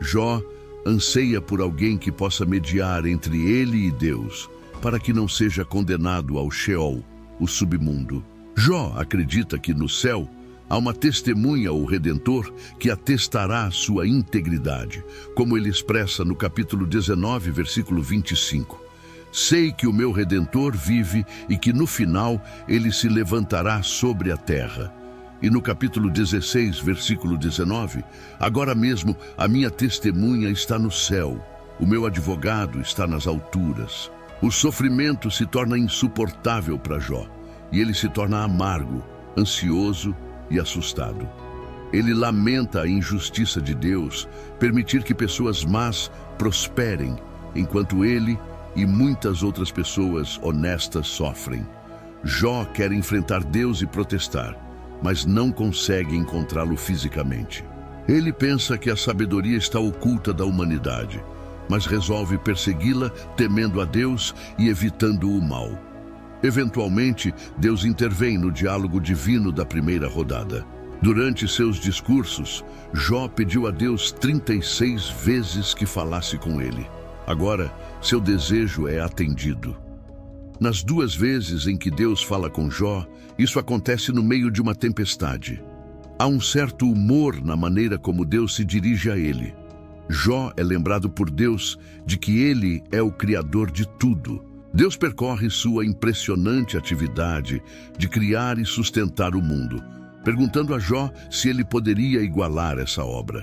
Jó 0.00 0.40
anseia 0.86 1.40
por 1.40 1.60
alguém 1.60 1.96
que 1.96 2.12
possa 2.12 2.44
mediar 2.44 3.06
entre 3.06 3.50
ele 3.50 3.86
e 3.86 3.90
Deus, 3.90 4.48
para 4.80 4.98
que 4.98 5.12
não 5.12 5.26
seja 5.26 5.64
condenado 5.64 6.38
ao 6.38 6.50
Sheol, 6.50 7.04
o 7.40 7.46
submundo. 7.46 8.24
Jó 8.56 8.92
acredita 8.96 9.58
que 9.58 9.72
no 9.72 9.88
céu 9.88 10.28
Há 10.72 10.78
uma 10.78 10.94
testemunha, 10.94 11.70
o 11.70 11.84
Redentor, 11.84 12.50
que 12.78 12.90
atestará 12.90 13.70
sua 13.70 14.08
integridade, 14.08 15.04
como 15.34 15.54
ele 15.58 15.68
expressa 15.68 16.24
no 16.24 16.34
capítulo 16.34 16.86
19, 16.86 17.50
versículo 17.50 18.02
25. 18.02 18.80
Sei 19.30 19.70
que 19.70 19.86
o 19.86 19.92
meu 19.92 20.12
Redentor 20.12 20.74
vive 20.74 21.26
e 21.46 21.58
que 21.58 21.74
no 21.74 21.86
final 21.86 22.42
ele 22.66 22.90
se 22.90 23.06
levantará 23.06 23.82
sobre 23.82 24.32
a 24.32 24.36
terra. 24.38 24.90
E 25.42 25.50
no 25.50 25.60
capítulo 25.60 26.08
16, 26.08 26.78
versículo 26.78 27.36
19, 27.36 28.02
agora 28.40 28.74
mesmo 28.74 29.14
a 29.36 29.46
minha 29.46 29.70
testemunha 29.70 30.48
está 30.48 30.78
no 30.78 30.90
céu, 30.90 31.38
o 31.78 31.86
meu 31.86 32.06
advogado 32.06 32.80
está 32.80 33.06
nas 33.06 33.26
alturas. 33.26 34.10
O 34.40 34.50
sofrimento 34.50 35.30
se 35.30 35.44
torna 35.44 35.76
insuportável 35.76 36.78
para 36.78 36.98
Jó 36.98 37.28
e 37.70 37.78
ele 37.78 37.92
se 37.92 38.08
torna 38.08 38.42
amargo, 38.42 39.04
ansioso 39.36 40.16
e 40.52 40.60
assustado. 40.60 41.28
Ele 41.92 42.14
lamenta 42.14 42.82
a 42.82 42.88
injustiça 42.88 43.60
de 43.60 43.74
Deus 43.74 44.28
permitir 44.58 45.02
que 45.02 45.14
pessoas 45.14 45.64
más 45.64 46.10
prosperem, 46.38 47.16
enquanto 47.54 48.04
ele 48.04 48.38
e 48.76 48.86
muitas 48.86 49.42
outras 49.42 49.70
pessoas 49.70 50.38
honestas 50.42 51.06
sofrem. 51.06 51.66
Jó 52.24 52.64
quer 52.64 52.92
enfrentar 52.92 53.42
Deus 53.42 53.82
e 53.82 53.86
protestar, 53.86 54.56
mas 55.02 55.24
não 55.26 55.50
consegue 55.50 56.16
encontrá-lo 56.16 56.76
fisicamente. 56.76 57.64
Ele 58.08 58.32
pensa 58.32 58.78
que 58.78 58.90
a 58.90 58.96
sabedoria 58.96 59.56
está 59.56 59.78
oculta 59.78 60.32
da 60.32 60.44
humanidade, 60.44 61.22
mas 61.68 61.86
resolve 61.86 62.38
persegui-la 62.38 63.10
temendo 63.36 63.80
a 63.80 63.84
Deus 63.84 64.34
e 64.58 64.68
evitando 64.68 65.30
o 65.30 65.42
mal. 65.42 65.91
Eventualmente, 66.42 67.32
Deus 67.56 67.84
intervém 67.84 68.36
no 68.36 68.50
diálogo 68.50 69.00
divino 69.00 69.52
da 69.52 69.64
primeira 69.64 70.08
rodada. 70.08 70.66
Durante 71.00 71.46
seus 71.46 71.78
discursos, 71.78 72.64
Jó 72.92 73.28
pediu 73.28 73.66
a 73.66 73.70
Deus 73.70 74.10
36 74.12 75.08
vezes 75.24 75.74
que 75.74 75.86
falasse 75.86 76.36
com 76.36 76.60
ele. 76.60 76.86
Agora, 77.26 77.72
seu 78.00 78.20
desejo 78.20 78.88
é 78.88 79.00
atendido. 79.00 79.76
Nas 80.60 80.82
duas 80.82 81.14
vezes 81.14 81.66
em 81.66 81.76
que 81.76 81.90
Deus 81.90 82.22
fala 82.22 82.50
com 82.50 82.70
Jó, 82.70 83.06
isso 83.38 83.58
acontece 83.58 84.12
no 84.12 84.22
meio 84.22 84.50
de 84.50 84.60
uma 84.60 84.74
tempestade. 84.74 85.62
Há 86.18 86.26
um 86.26 86.40
certo 86.40 86.88
humor 86.88 87.42
na 87.42 87.56
maneira 87.56 87.98
como 87.98 88.24
Deus 88.24 88.54
se 88.54 88.64
dirige 88.64 89.10
a 89.10 89.16
ele. 89.16 89.54
Jó 90.08 90.52
é 90.56 90.62
lembrado 90.62 91.08
por 91.08 91.30
Deus 91.30 91.78
de 92.04 92.18
que 92.18 92.42
ele 92.42 92.82
é 92.92 93.00
o 93.00 93.10
Criador 93.10 93.70
de 93.70 93.88
tudo 93.98 94.51
Deus 94.74 94.96
percorre 94.96 95.50
sua 95.50 95.84
impressionante 95.84 96.78
atividade 96.78 97.62
de 97.98 98.08
criar 98.08 98.58
e 98.58 98.64
sustentar 98.64 99.34
o 99.34 99.42
mundo, 99.42 99.82
perguntando 100.24 100.74
a 100.74 100.78
Jó 100.78 101.10
se 101.30 101.50
ele 101.50 101.62
poderia 101.62 102.22
igualar 102.22 102.78
essa 102.78 103.04
obra. 103.04 103.42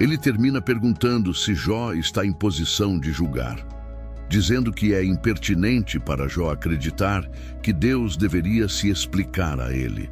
Ele 0.00 0.16
termina 0.16 0.62
perguntando 0.62 1.34
se 1.34 1.54
Jó 1.54 1.92
está 1.92 2.24
em 2.24 2.32
posição 2.32 2.98
de 2.98 3.12
julgar, 3.12 3.58
dizendo 4.30 4.72
que 4.72 4.94
é 4.94 5.04
impertinente 5.04 6.00
para 6.00 6.26
Jó 6.26 6.50
acreditar 6.50 7.28
que 7.62 7.70
Deus 7.70 8.16
deveria 8.16 8.66
se 8.66 8.88
explicar 8.88 9.60
a 9.60 9.74
ele. 9.74 10.08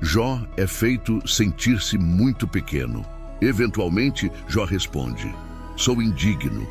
Jó 0.00 0.46
é 0.56 0.66
feito 0.66 1.26
sentir-se 1.26 1.98
muito 1.98 2.46
pequeno. 2.46 3.04
Eventualmente, 3.40 4.30
Jó 4.46 4.64
responde: 4.64 5.34
Sou 5.76 6.00
indigno. 6.00 6.68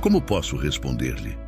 Como 0.00 0.20
posso 0.20 0.56
responder-lhe? 0.56 1.41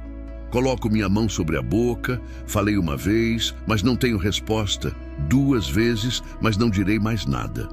Coloco 0.54 0.88
minha 0.88 1.08
mão 1.08 1.28
sobre 1.28 1.58
a 1.58 1.62
boca, 1.62 2.22
falei 2.46 2.78
uma 2.78 2.96
vez, 2.96 3.52
mas 3.66 3.82
não 3.82 3.96
tenho 3.96 4.16
resposta, 4.16 4.94
duas 5.28 5.68
vezes, 5.68 6.22
mas 6.40 6.56
não 6.56 6.70
direi 6.70 6.96
mais 6.96 7.26
nada. 7.26 7.68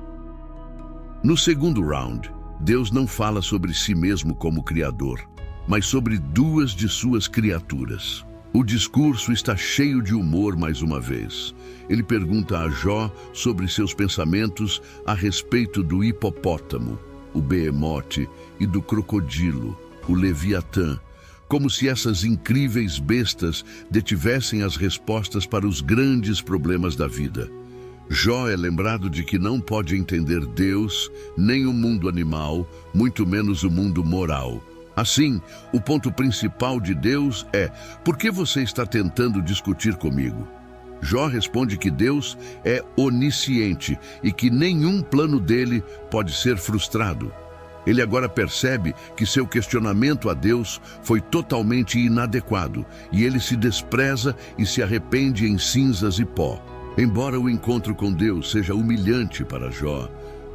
No 1.23 1.37
segundo 1.37 1.85
round, 1.85 2.31
Deus 2.59 2.89
não 2.89 3.05
fala 3.05 3.39
sobre 3.39 3.71
si 3.71 3.93
mesmo 3.93 4.33
como 4.33 4.63
Criador, 4.63 5.21
mas 5.67 5.85
sobre 5.85 6.17
duas 6.17 6.71
de 6.71 6.89
suas 6.89 7.27
criaturas. 7.27 8.25
O 8.51 8.63
discurso 8.63 9.31
está 9.31 9.55
cheio 9.55 10.01
de 10.01 10.15
humor 10.15 10.57
mais 10.57 10.81
uma 10.81 10.99
vez. 10.99 11.53
Ele 11.87 12.01
pergunta 12.01 12.57
a 12.57 12.67
Jó 12.67 13.13
sobre 13.31 13.67
seus 13.67 13.93
pensamentos 13.93 14.81
a 15.05 15.13
respeito 15.13 15.83
do 15.83 16.03
hipopótamo, 16.03 16.97
o 17.31 17.41
behemote, 17.43 18.27
e 18.59 18.65
do 18.65 18.81
crocodilo, 18.81 19.77
o 20.07 20.15
leviatã, 20.15 20.99
como 21.51 21.69
se 21.69 21.89
essas 21.89 22.23
incríveis 22.23 22.97
bestas 22.97 23.65
detivessem 23.89 24.63
as 24.63 24.77
respostas 24.77 25.45
para 25.45 25.67
os 25.67 25.81
grandes 25.81 26.39
problemas 26.39 26.95
da 26.95 27.09
vida. 27.09 27.51
Jó 28.09 28.47
é 28.47 28.55
lembrado 28.55 29.09
de 29.09 29.21
que 29.21 29.37
não 29.37 29.59
pode 29.59 29.97
entender 29.97 30.45
Deus, 30.45 31.11
nem 31.37 31.65
o 31.65 31.73
mundo 31.73 32.07
animal, 32.07 32.65
muito 32.93 33.27
menos 33.27 33.63
o 33.63 33.69
mundo 33.69 34.01
moral. 34.01 34.63
Assim, 34.95 35.41
o 35.73 35.81
ponto 35.81 36.09
principal 36.09 36.79
de 36.79 36.95
Deus 36.95 37.45
é: 37.51 37.69
por 38.05 38.15
que 38.15 38.31
você 38.31 38.63
está 38.63 38.85
tentando 38.85 39.41
discutir 39.41 39.95
comigo? 39.95 40.47
Jó 41.01 41.27
responde 41.27 41.77
que 41.77 41.91
Deus 41.91 42.37
é 42.63 42.81
onisciente 42.95 43.99
e 44.23 44.31
que 44.31 44.49
nenhum 44.49 45.01
plano 45.01 45.37
dele 45.37 45.83
pode 46.09 46.33
ser 46.33 46.55
frustrado. 46.55 47.29
Ele 47.85 48.01
agora 48.01 48.29
percebe 48.29 48.93
que 49.15 49.25
seu 49.25 49.47
questionamento 49.47 50.29
a 50.29 50.33
Deus 50.33 50.79
foi 51.03 51.19
totalmente 51.19 51.99
inadequado 51.99 52.85
e 53.11 53.23
ele 53.23 53.39
se 53.39 53.55
despreza 53.55 54.35
e 54.57 54.65
se 54.65 54.83
arrepende 54.83 55.47
em 55.47 55.57
cinzas 55.57 56.19
e 56.19 56.25
pó. 56.25 56.61
Embora 56.97 57.39
o 57.39 57.49
encontro 57.49 57.95
com 57.95 58.11
Deus 58.11 58.51
seja 58.51 58.75
humilhante 58.75 59.43
para 59.43 59.71
Jó, 59.71 60.09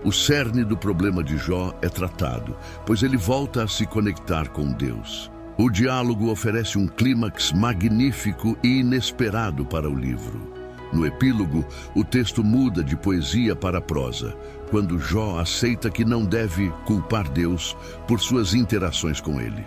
o 0.05 0.13
cerne 0.13 0.63
do 0.63 0.77
problema 0.77 1.25
de 1.25 1.37
Jó 1.37 1.77
é 1.83 1.89
tratado, 1.89 2.57
pois 2.85 3.03
ele 3.03 3.17
volta 3.17 3.65
a 3.65 3.69
se 3.69 3.87
conectar 3.87 4.49
com 4.49 4.71
Deus. 4.71 5.31
O 5.59 5.71
diálogo 5.71 6.31
oferece 6.31 6.79
um 6.79 6.87
clímax 6.87 7.51
magnífico 7.51 8.57
e 8.63 8.81
inesperado 8.81 9.65
para 9.65 9.89
o 9.89 9.95
livro. 9.95 10.56
No 10.93 11.07
epílogo, 11.07 11.65
o 11.95 12.05
texto 12.05 12.45
muda 12.45 12.83
de 12.83 12.97
poesia 12.97 13.57
para 13.57 13.81
prosa, 13.81 14.37
quando 14.71 14.99
Jó 14.99 15.39
aceita 15.39 15.91
que 15.91 16.05
não 16.05 16.25
deve 16.25 16.71
culpar 16.85 17.29
Deus 17.29 17.77
por 18.07 18.21
suas 18.21 18.55
interações 18.55 19.21
com 19.21 19.41
ele. 19.41 19.67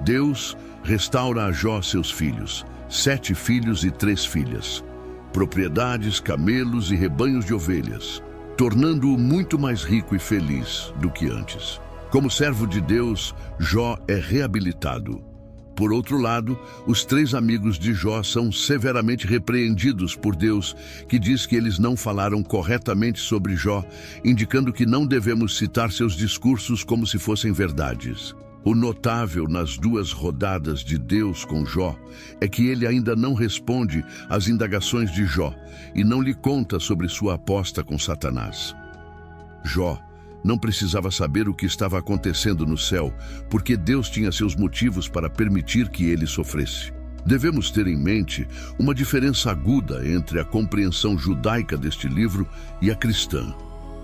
Deus 0.00 0.56
restaura 0.82 1.46
a 1.46 1.52
Jó 1.52 1.82
seus 1.82 2.10
filhos, 2.10 2.64
sete 2.88 3.34
filhos 3.34 3.84
e 3.84 3.90
três 3.90 4.24
filhas, 4.24 4.84
propriedades, 5.32 6.20
camelos 6.20 6.90
e 6.90 6.96
rebanhos 6.96 7.44
de 7.44 7.52
ovelhas, 7.52 8.22
tornando-o 8.56 9.18
muito 9.18 9.58
mais 9.58 9.82
rico 9.82 10.14
e 10.14 10.18
feliz 10.18 10.92
do 10.96 11.10
que 11.10 11.26
antes. 11.30 11.80
Como 12.10 12.30
servo 12.30 12.66
de 12.66 12.80
Deus, 12.80 13.34
Jó 13.58 13.96
é 14.08 14.14
reabilitado 14.14 15.30
por 15.80 15.94
outro 15.94 16.18
lado, 16.18 16.58
os 16.86 17.06
três 17.06 17.32
amigos 17.32 17.78
de 17.78 17.94
Jó 17.94 18.22
são 18.22 18.52
severamente 18.52 19.26
repreendidos 19.26 20.14
por 20.14 20.36
Deus, 20.36 20.76
que 21.08 21.18
diz 21.18 21.46
que 21.46 21.56
eles 21.56 21.78
não 21.78 21.96
falaram 21.96 22.42
corretamente 22.42 23.18
sobre 23.18 23.56
Jó, 23.56 23.82
indicando 24.22 24.74
que 24.74 24.84
não 24.84 25.06
devemos 25.06 25.56
citar 25.56 25.90
seus 25.90 26.14
discursos 26.14 26.84
como 26.84 27.06
se 27.06 27.18
fossem 27.18 27.50
verdades. 27.50 28.34
O 28.62 28.74
notável 28.74 29.48
nas 29.48 29.78
duas 29.78 30.12
rodadas 30.12 30.80
de 30.80 30.98
Deus 30.98 31.46
com 31.46 31.64
Jó 31.64 31.96
é 32.42 32.46
que 32.46 32.66
ele 32.66 32.86
ainda 32.86 33.16
não 33.16 33.32
responde 33.32 34.04
às 34.28 34.48
indagações 34.48 35.10
de 35.10 35.24
Jó 35.24 35.54
e 35.94 36.04
não 36.04 36.20
lhe 36.20 36.34
conta 36.34 36.78
sobre 36.78 37.08
sua 37.08 37.36
aposta 37.36 37.82
com 37.82 37.98
Satanás. 37.98 38.76
Jó 39.64 39.98
não 40.42 40.58
precisava 40.58 41.10
saber 41.10 41.48
o 41.48 41.54
que 41.54 41.66
estava 41.66 41.98
acontecendo 41.98 42.66
no 42.66 42.78
céu, 42.78 43.12
porque 43.48 43.76
Deus 43.76 44.08
tinha 44.08 44.32
seus 44.32 44.54
motivos 44.54 45.08
para 45.08 45.30
permitir 45.30 45.88
que 45.88 46.04
ele 46.04 46.26
sofresse. 46.26 46.92
Devemos 47.24 47.70
ter 47.70 47.86
em 47.86 47.96
mente 47.96 48.46
uma 48.78 48.94
diferença 48.94 49.50
aguda 49.50 50.06
entre 50.08 50.40
a 50.40 50.44
compreensão 50.44 51.18
judaica 51.18 51.76
deste 51.76 52.08
livro 52.08 52.48
e 52.80 52.90
a 52.90 52.94
cristã. 52.94 53.54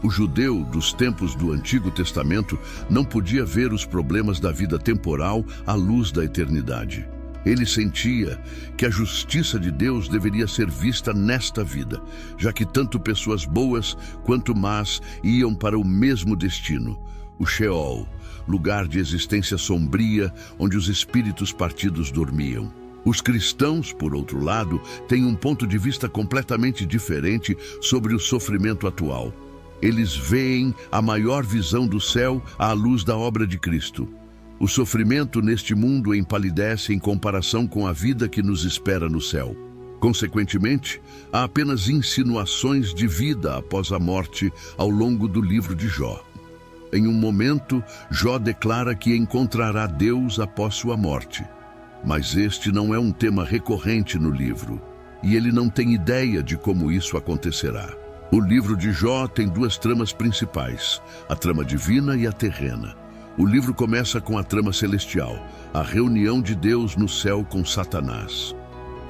O 0.02 0.10
judeu 0.10 0.62
dos 0.64 0.92
tempos 0.92 1.34
do 1.34 1.52
Antigo 1.52 1.90
Testamento 1.90 2.58
não 2.90 3.04
podia 3.04 3.44
ver 3.44 3.72
os 3.72 3.86
problemas 3.86 4.38
da 4.38 4.52
vida 4.52 4.78
temporal 4.78 5.44
à 5.66 5.72
luz 5.72 6.12
da 6.12 6.24
eternidade. 6.24 7.08
Ele 7.46 7.64
sentia 7.64 8.42
que 8.76 8.84
a 8.84 8.90
justiça 8.90 9.56
de 9.56 9.70
Deus 9.70 10.08
deveria 10.08 10.48
ser 10.48 10.68
vista 10.68 11.14
nesta 11.14 11.62
vida, 11.62 12.02
já 12.36 12.52
que 12.52 12.66
tanto 12.66 12.98
pessoas 12.98 13.44
boas 13.44 13.96
quanto 14.24 14.52
más 14.52 15.00
iam 15.22 15.54
para 15.54 15.78
o 15.78 15.84
mesmo 15.84 16.34
destino, 16.34 16.98
o 17.38 17.46
Sheol, 17.46 18.08
lugar 18.48 18.88
de 18.88 18.98
existência 18.98 19.56
sombria 19.56 20.34
onde 20.58 20.76
os 20.76 20.88
espíritos 20.88 21.52
partidos 21.52 22.10
dormiam. 22.10 22.72
Os 23.04 23.20
cristãos, 23.20 23.92
por 23.92 24.12
outro 24.12 24.42
lado, 24.42 24.80
têm 25.06 25.24
um 25.24 25.36
ponto 25.36 25.68
de 25.68 25.78
vista 25.78 26.08
completamente 26.08 26.84
diferente 26.84 27.56
sobre 27.80 28.12
o 28.12 28.18
sofrimento 28.18 28.88
atual. 28.88 29.32
Eles 29.80 30.16
veem 30.16 30.74
a 30.90 31.00
maior 31.00 31.44
visão 31.44 31.86
do 31.86 32.00
céu 32.00 32.42
à 32.58 32.72
luz 32.72 33.04
da 33.04 33.16
obra 33.16 33.46
de 33.46 33.56
Cristo. 33.56 34.08
O 34.58 34.66
sofrimento 34.66 35.42
neste 35.42 35.74
mundo 35.74 36.14
empalidece 36.14 36.94
em 36.94 36.98
comparação 36.98 37.66
com 37.66 37.86
a 37.86 37.92
vida 37.92 38.26
que 38.26 38.42
nos 38.42 38.64
espera 38.64 39.06
no 39.06 39.20
céu. 39.20 39.54
Consequentemente, 40.00 41.00
há 41.30 41.44
apenas 41.44 41.90
insinuações 41.90 42.94
de 42.94 43.06
vida 43.06 43.56
após 43.56 43.92
a 43.92 43.98
morte 43.98 44.50
ao 44.78 44.88
longo 44.88 45.28
do 45.28 45.42
livro 45.42 45.74
de 45.74 45.88
Jó. 45.88 46.24
Em 46.90 47.06
um 47.06 47.12
momento, 47.12 47.84
Jó 48.10 48.38
declara 48.38 48.94
que 48.94 49.14
encontrará 49.14 49.86
Deus 49.86 50.40
após 50.40 50.74
sua 50.74 50.96
morte. 50.96 51.44
Mas 52.02 52.34
este 52.34 52.72
não 52.72 52.94
é 52.94 52.98
um 52.98 53.12
tema 53.12 53.44
recorrente 53.44 54.18
no 54.18 54.30
livro, 54.30 54.80
e 55.22 55.36
ele 55.36 55.52
não 55.52 55.68
tem 55.68 55.92
ideia 55.92 56.42
de 56.42 56.56
como 56.56 56.90
isso 56.90 57.16
acontecerá. 57.18 57.94
O 58.32 58.40
livro 58.40 58.74
de 58.74 58.90
Jó 58.90 59.26
tem 59.26 59.48
duas 59.48 59.76
tramas 59.76 60.12
principais, 60.12 61.02
a 61.28 61.36
trama 61.36 61.64
divina 61.64 62.16
e 62.16 62.26
a 62.26 62.32
terrena. 62.32 63.05
O 63.38 63.44
livro 63.44 63.74
começa 63.74 64.18
com 64.18 64.38
a 64.38 64.42
trama 64.42 64.72
celestial, 64.72 65.38
a 65.74 65.82
reunião 65.82 66.40
de 66.40 66.54
Deus 66.54 66.96
no 66.96 67.06
céu 67.06 67.44
com 67.44 67.62
Satanás. 67.66 68.56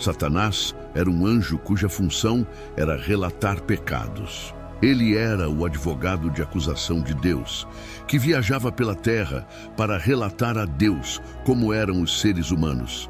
Satanás 0.00 0.75
era 0.97 1.09
um 1.09 1.25
anjo 1.25 1.56
cuja 1.59 1.88
função 1.88 2.45
era 2.76 2.97
relatar 2.97 3.62
pecados. 3.62 4.52
Ele 4.83 5.16
era 5.16 5.49
o 5.49 5.64
advogado 5.64 6.28
de 6.28 6.42
acusação 6.42 7.00
de 7.00 7.14
Deus, 7.14 7.68
que 8.09 8.18
viajava 8.18 8.73
pela 8.73 8.97
terra 8.97 9.47
para 9.76 9.97
relatar 9.97 10.59
a 10.59 10.64
Deus 10.64 11.23
como 11.45 11.73
eram 11.73 12.02
os 12.02 12.21
seres 12.21 12.50
humanos. 12.50 13.09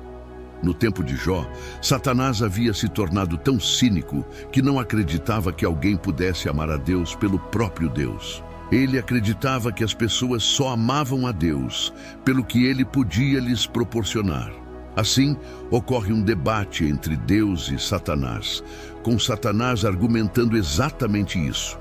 No 0.63 0.75
tempo 0.75 1.03
de 1.03 1.17
Jó, 1.17 1.51
Satanás 1.81 2.43
havia 2.43 2.75
se 2.75 2.91
tornado 2.91 3.39
tão 3.39 3.59
cínico 3.59 4.23
que 4.53 4.61
não 4.61 4.79
acreditava 4.79 5.51
que 5.51 5.65
alguém 5.65 5.97
pudesse 5.97 6.47
amar 6.47 6.71
a 6.71 6.77
Deus 6.77 7.15
pelo 7.15 7.39
próprio 7.39 7.89
Deus. 7.89 8.45
Ele 8.71 8.99
acreditava 8.99 9.71
que 9.73 9.85
as 9.85 9.95
pessoas 9.95 10.43
só 10.43 10.71
amavam 10.71 11.27
a 11.27 11.33
Deus 11.33 11.93
pelo 12.25 12.45
que 12.45 12.65
ele 12.65 12.85
podia 12.85 13.39
lhes 13.39 13.67
proporcionar. 13.67 14.53
Assim, 14.97 15.37
ocorre 15.71 16.13
um 16.13 16.23
debate 16.23 16.85
entre 16.85 17.17
Deus 17.17 17.71
e 17.71 17.79
Satanás, 17.79 18.65
com 19.03 19.19
Satanás 19.19 19.85
argumentando 19.85 20.57
exatamente 20.57 21.39
isso. 21.39 21.79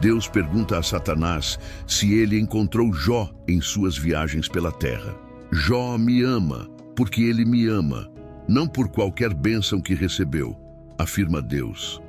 Deus 0.00 0.26
pergunta 0.26 0.78
a 0.78 0.82
Satanás 0.82 1.58
se 1.86 2.14
ele 2.14 2.40
encontrou 2.40 2.92
Jó 2.94 3.30
em 3.46 3.60
suas 3.60 3.98
viagens 3.98 4.48
pela 4.48 4.72
terra. 4.72 5.14
Jó 5.52 5.98
me 5.98 6.22
ama, 6.22 6.66
porque 6.96 7.22
ele 7.22 7.44
me 7.44 7.66
ama, 7.66 8.10
não 8.48 8.66
por 8.66 8.88
qualquer 8.88 9.34
bênção 9.34 9.80
que 9.80 9.94
recebeu, 9.94 10.58
afirma 10.98 11.42
Deus. 11.42 12.00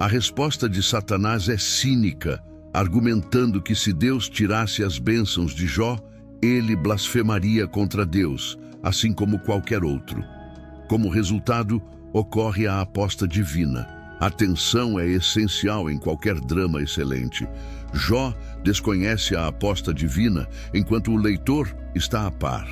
A 0.00 0.06
resposta 0.06 0.68
de 0.68 0.82
Satanás 0.82 1.48
é 1.48 1.58
cínica, 1.58 2.42
argumentando 2.72 3.62
que 3.62 3.74
se 3.74 3.92
Deus 3.92 4.28
tirasse 4.28 4.82
as 4.82 4.98
bênçãos 4.98 5.54
de 5.54 5.66
Jó, 5.66 5.98
ele 6.42 6.76
blasfemaria 6.76 7.66
contra 7.66 8.06
Deus, 8.06 8.58
assim 8.82 9.12
como 9.12 9.38
qualquer 9.38 9.82
outro. 9.82 10.24
Como 10.88 11.08
resultado, 11.08 11.82
ocorre 12.12 12.66
a 12.66 12.80
aposta 12.80 13.26
divina. 13.26 13.86
A 14.20 14.30
tensão 14.30 14.98
é 14.98 15.06
essencial 15.06 15.88
em 15.90 15.98
qualquer 15.98 16.40
drama 16.40 16.82
excelente. 16.82 17.46
Jó 17.92 18.34
desconhece 18.64 19.36
a 19.36 19.46
aposta 19.46 19.94
divina, 19.94 20.48
enquanto 20.74 21.12
o 21.12 21.16
leitor 21.16 21.74
está 21.94 22.26
a 22.26 22.30
par. 22.30 22.68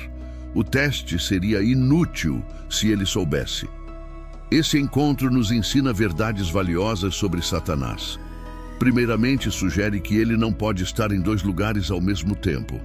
O 0.53 0.63
teste 0.63 1.19
seria 1.19 1.61
inútil 1.61 2.43
se 2.69 2.89
ele 2.89 3.05
soubesse. 3.05 3.67
Esse 4.49 4.79
encontro 4.79 5.29
nos 5.29 5.51
ensina 5.51 5.91
verdades 5.91 6.49
valiosas 6.49 7.15
sobre 7.15 7.41
Satanás. 7.41 8.19
Primeiramente, 8.79 9.49
sugere 9.51 9.99
que 9.99 10.15
ele 10.15 10.37
não 10.37 10.53
pode 10.53 10.83
estar 10.83 11.11
em 11.11 11.19
dois 11.19 11.43
lugares 11.43 11.89
ao 11.89 11.99
mesmo 11.99 12.35
tempo 12.35 12.79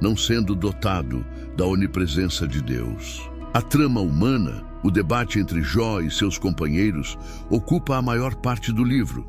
não 0.00 0.16
sendo 0.16 0.54
dotado 0.54 1.24
da 1.56 1.64
onipresença 1.66 2.46
de 2.46 2.62
Deus. 2.62 3.28
A 3.52 3.60
trama 3.60 4.00
humana, 4.00 4.64
o 4.82 4.90
debate 4.90 5.38
entre 5.38 5.62
Jó 5.62 6.00
e 6.00 6.10
seus 6.10 6.38
companheiros, 6.38 7.18
ocupa 7.50 7.96
a 7.96 8.02
maior 8.02 8.34
parte 8.36 8.72
do 8.72 8.84
livro. 8.84 9.26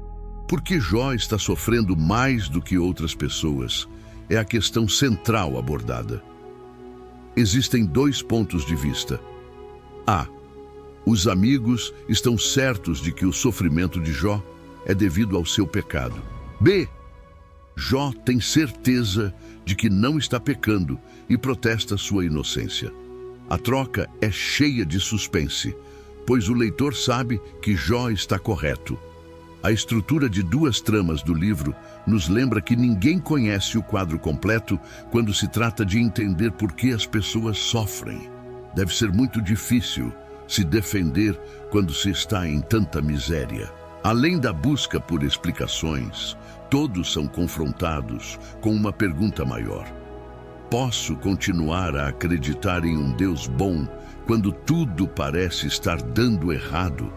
Por 0.48 0.62
que 0.62 0.80
Jó 0.80 1.14
está 1.14 1.38
sofrendo 1.38 1.96
mais 1.96 2.50
do 2.50 2.62
que 2.62 2.78
outras 2.78 3.16
pessoas? 3.16 3.88
É 4.30 4.38
a 4.38 4.46
questão 4.46 4.88
central 4.88 5.58
abordada. 5.58 6.24
Existem 7.36 7.86
dois 7.86 8.22
pontos 8.22 8.66
de 8.66 8.76
vista. 8.76 9.20
A. 10.06 10.28
Os 11.06 11.28
amigos 11.28 11.94
estão 12.08 12.38
certos 12.38 13.02
de 13.02 13.12
que 13.12 13.26
o 13.26 13.34
sofrimento 13.34 14.00
de 14.00 14.12
Jó 14.12 14.44
é 14.86 14.94
devido 14.94 15.38
ao 15.38 15.46
seu 15.46 15.68
pecado. 15.68 16.22
B. 16.60 16.88
Jó 17.76 18.12
tem 18.26 18.42
certeza 18.42 19.34
de 19.64 19.76
que 19.76 19.90
não 19.90 20.18
está 20.18 20.40
pecando 20.40 21.00
e 21.30 21.38
protesta 21.38 21.96
sua 21.96 22.26
inocência. 22.26 22.92
A 23.50 23.58
troca 23.58 24.10
é 24.22 24.30
cheia 24.30 24.86
de 24.86 25.00
suspense, 25.00 25.76
pois 26.28 26.50
o 26.50 26.54
leitor 26.54 26.96
sabe 26.96 27.42
que 27.62 27.76
Jó 27.76 28.10
está 28.10 28.38
correto. 28.38 29.00
A 29.62 29.72
estrutura 29.72 30.30
de 30.30 30.42
duas 30.42 30.80
tramas 30.80 31.22
do 31.22 31.34
livro 31.34 31.76
nos 32.06 32.30
lembra 32.30 32.62
que 32.62 32.76
ninguém 32.76 33.20
conhece 33.20 33.78
o 33.78 33.84
quadro 33.84 34.18
completo 34.18 34.80
quando 35.12 35.34
se 35.34 35.48
trata 35.48 35.86
de 35.86 36.00
entender 36.00 36.52
por 36.52 36.72
que 36.74 36.92
as 36.92 37.06
pessoas 37.06 37.58
sofrem. 37.58 38.30
Deve 38.76 38.96
ser 38.96 39.12
muito 39.12 39.42
difícil 39.42 40.14
se 40.48 40.64
defender 40.64 41.34
quando 41.70 41.94
se 41.94 42.10
está 42.10 42.48
em 42.48 42.62
tanta 42.62 43.02
miséria. 43.02 43.79
Além 44.04 44.40
da 44.40 44.54
busca 44.54 44.98
por 44.98 45.24
explicações, 45.24 46.38
todos 46.70 47.12
são 47.12 47.28
confrontados 47.28 48.40
com 48.62 48.72
uma 48.72 48.94
pergunta 48.94 49.44
maior. 49.44 49.86
Posso 50.72 51.18
continuar 51.18 51.96
a 51.98 52.08
acreditar 52.08 52.86
em 52.86 52.96
um 52.96 53.12
Deus 53.12 53.46
bom 53.46 53.86
quando 54.26 54.54
tudo 54.54 55.06
parece 55.06 55.68
estar 55.68 56.02
dando 56.02 56.54
errado? 56.54 57.12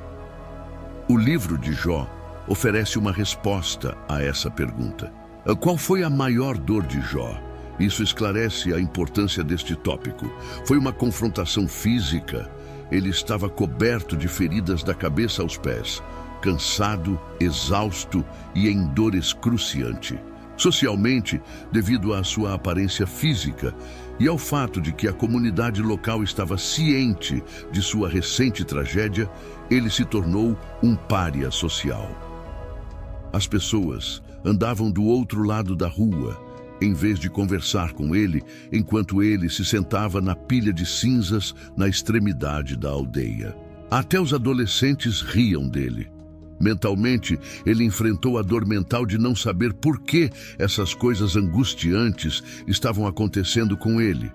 O 1.08 1.16
livro 1.16 1.56
de 1.56 1.72
Jó 1.72 2.10
oferece 2.48 2.98
uma 2.98 3.12
resposta 3.12 3.96
a 4.08 4.20
essa 4.20 4.50
pergunta. 4.50 5.12
Qual 5.60 5.76
foi 5.76 6.02
a 6.02 6.10
maior 6.10 6.58
dor 6.58 6.84
de 6.84 7.00
Jó? 7.00 7.40
Isso 7.78 8.02
esclarece 8.02 8.74
a 8.74 8.80
importância 8.80 9.44
deste 9.44 9.76
tópico. 9.76 10.26
Foi 10.66 10.78
uma 10.78 10.92
confrontação 10.92 11.68
física. 11.68 12.50
Ele 12.90 13.08
estava 13.08 13.48
coberto 13.48 14.16
de 14.16 14.26
feridas 14.26 14.82
da 14.82 14.94
cabeça 14.94 15.42
aos 15.42 15.56
pés 15.56 16.02
cansado, 16.42 17.18
exausto 17.40 18.24
e 18.54 18.68
em 18.68 18.84
dor 18.88 19.14
excruciante. 19.14 20.18
Socialmente, 20.56 21.40
devido 21.72 22.12
à 22.12 22.22
sua 22.22 22.54
aparência 22.54 23.06
física 23.06 23.74
e 24.20 24.28
ao 24.28 24.36
fato 24.36 24.80
de 24.80 24.92
que 24.92 25.08
a 25.08 25.12
comunidade 25.12 25.80
local 25.80 26.22
estava 26.22 26.58
ciente 26.58 27.42
de 27.70 27.80
sua 27.80 28.08
recente 28.08 28.64
tragédia, 28.64 29.30
ele 29.70 29.88
se 29.88 30.04
tornou 30.04 30.58
um 30.82 30.94
pária 30.94 31.50
social. 31.50 32.10
As 33.32 33.46
pessoas 33.46 34.22
andavam 34.44 34.90
do 34.90 35.04
outro 35.04 35.42
lado 35.42 35.74
da 35.74 35.88
rua, 35.88 36.38
em 36.80 36.92
vez 36.92 37.18
de 37.18 37.30
conversar 37.30 37.92
com 37.92 38.14
ele, 38.14 38.42
enquanto 38.70 39.22
ele 39.22 39.48
se 39.48 39.64
sentava 39.64 40.20
na 40.20 40.34
pilha 40.34 40.72
de 40.72 40.84
cinzas 40.84 41.54
na 41.76 41.88
extremidade 41.88 42.76
da 42.76 42.90
aldeia. 42.90 43.56
Até 43.90 44.20
os 44.20 44.32
adolescentes 44.32 45.20
riam 45.20 45.68
dele. 45.68 46.10
Mentalmente, 46.62 47.36
ele 47.66 47.82
enfrentou 47.82 48.38
a 48.38 48.42
dor 48.42 48.64
mental 48.64 49.04
de 49.04 49.18
não 49.18 49.34
saber 49.34 49.72
por 49.72 50.00
que 50.00 50.30
essas 50.56 50.94
coisas 50.94 51.34
angustiantes 51.34 52.40
estavam 52.68 53.04
acontecendo 53.04 53.76
com 53.76 54.00
ele. 54.00 54.30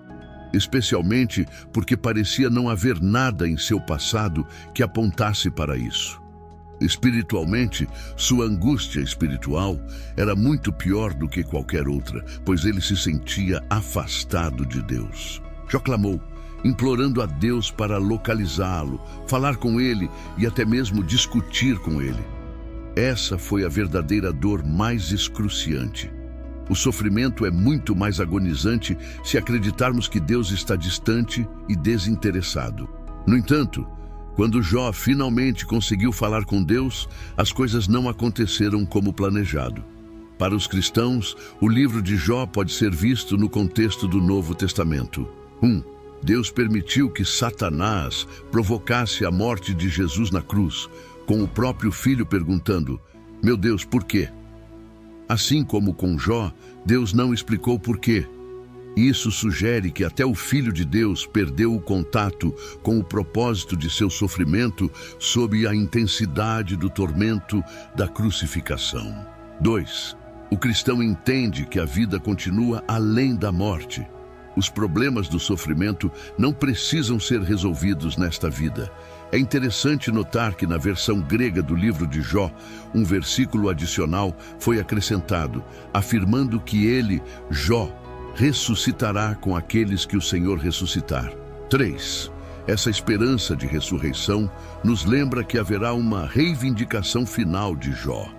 Especialmente 0.52 1.46
porque 1.72 1.96
parecia 1.96 2.50
não 2.50 2.68
haver 2.68 3.00
nada 3.00 3.48
em 3.48 3.56
seu 3.56 3.80
passado 3.80 4.46
que 4.74 4.82
apontasse 4.82 5.50
para 5.50 5.74
isso. 5.78 6.20
Espiritualmente, 6.82 7.88
sua 8.14 8.44
angústia 8.44 9.00
espiritual 9.00 9.80
era 10.14 10.36
muito 10.36 10.70
pior 10.70 11.14
do 11.14 11.26
que 11.26 11.42
qualquer 11.42 11.88
outra, 11.88 12.22
pois 12.44 12.66
ele 12.66 12.82
se 12.82 12.96
sentia 12.96 13.64
afastado 13.70 14.66
de 14.66 14.82
Deus. 14.82 15.42
Já 15.70 15.80
clamou: 15.80 16.20
implorando 16.64 17.22
a 17.22 17.26
Deus 17.26 17.70
para 17.70 17.98
localizá-lo, 17.98 19.00
falar 19.26 19.56
com 19.56 19.80
ele 19.80 20.10
e 20.36 20.46
até 20.46 20.64
mesmo 20.64 21.02
discutir 21.02 21.78
com 21.78 22.02
ele. 22.02 22.22
Essa 22.96 23.38
foi 23.38 23.64
a 23.64 23.68
verdadeira 23.68 24.32
dor 24.32 24.64
mais 24.64 25.12
excruciante. 25.12 26.10
O 26.68 26.74
sofrimento 26.74 27.46
é 27.46 27.50
muito 27.50 27.96
mais 27.96 28.20
agonizante 28.20 28.96
se 29.24 29.38
acreditarmos 29.38 30.08
que 30.08 30.20
Deus 30.20 30.50
está 30.50 30.76
distante 30.76 31.48
e 31.68 31.74
desinteressado. 31.74 32.88
No 33.26 33.36
entanto, 33.36 33.86
quando 34.34 34.62
Jó 34.62 34.92
finalmente 34.92 35.64
conseguiu 35.64 36.12
falar 36.12 36.44
com 36.44 36.62
Deus, 36.62 37.08
as 37.36 37.50
coisas 37.50 37.88
não 37.88 38.08
aconteceram 38.08 38.84
como 38.84 39.12
planejado. 39.12 39.84
Para 40.38 40.54
os 40.54 40.66
cristãos, 40.66 41.36
o 41.60 41.68
livro 41.68 42.00
de 42.00 42.16
Jó 42.16 42.46
pode 42.46 42.72
ser 42.72 42.94
visto 42.94 43.36
no 43.36 43.48
contexto 43.48 44.06
do 44.06 44.20
Novo 44.20 44.54
Testamento. 44.54 45.28
1. 45.60 45.66
Um, 45.66 45.82
Deus 46.22 46.50
permitiu 46.50 47.10
que 47.10 47.24
Satanás 47.24 48.26
provocasse 48.50 49.24
a 49.24 49.30
morte 49.30 49.74
de 49.74 49.88
Jesus 49.88 50.30
na 50.30 50.42
cruz, 50.42 50.88
com 51.26 51.42
o 51.42 51.48
próprio 51.48 51.92
filho 51.92 52.26
perguntando: 52.26 53.00
Meu 53.42 53.56
Deus, 53.56 53.84
por 53.84 54.04
quê? 54.04 54.28
Assim 55.28 55.62
como 55.62 55.92
com 55.92 56.18
Jó, 56.18 56.52
Deus 56.84 57.12
não 57.12 57.34
explicou 57.34 57.78
por 57.78 57.98
quê. 57.98 58.26
Isso 58.96 59.30
sugere 59.30 59.92
que 59.92 60.02
até 60.02 60.26
o 60.26 60.34
Filho 60.34 60.72
de 60.72 60.84
Deus 60.84 61.24
perdeu 61.24 61.72
o 61.72 61.80
contato 61.80 62.52
com 62.82 62.98
o 62.98 63.04
propósito 63.04 63.76
de 63.76 63.88
seu 63.88 64.10
sofrimento 64.10 64.90
sob 65.20 65.68
a 65.68 65.74
intensidade 65.74 66.76
do 66.76 66.90
tormento 66.90 67.62
da 67.94 68.08
crucificação. 68.08 69.24
2. 69.60 70.16
O 70.50 70.56
cristão 70.56 71.00
entende 71.02 71.66
que 71.66 71.78
a 71.78 71.84
vida 71.84 72.18
continua 72.18 72.82
além 72.88 73.36
da 73.36 73.52
morte. 73.52 74.04
Os 74.58 74.68
problemas 74.68 75.28
do 75.28 75.38
sofrimento 75.38 76.10
não 76.36 76.52
precisam 76.52 77.20
ser 77.20 77.40
resolvidos 77.42 78.16
nesta 78.16 78.50
vida. 78.50 78.90
É 79.30 79.38
interessante 79.38 80.10
notar 80.10 80.54
que 80.54 80.66
na 80.66 80.76
versão 80.76 81.20
grega 81.20 81.62
do 81.62 81.76
livro 81.76 82.08
de 82.08 82.20
Jó, 82.20 82.50
um 82.92 83.04
versículo 83.04 83.68
adicional 83.68 84.36
foi 84.58 84.80
acrescentado, 84.80 85.62
afirmando 85.94 86.58
que 86.58 86.86
ele, 86.86 87.22
Jó, 87.48 87.88
ressuscitará 88.34 89.36
com 89.36 89.54
aqueles 89.54 90.04
que 90.04 90.16
o 90.16 90.20
Senhor 90.20 90.58
ressuscitar. 90.58 91.32
3. 91.70 92.32
Essa 92.66 92.90
esperança 92.90 93.54
de 93.54 93.64
ressurreição 93.64 94.50
nos 94.82 95.04
lembra 95.04 95.44
que 95.44 95.56
haverá 95.56 95.92
uma 95.92 96.26
reivindicação 96.26 97.24
final 97.24 97.76
de 97.76 97.92
Jó. 97.92 98.37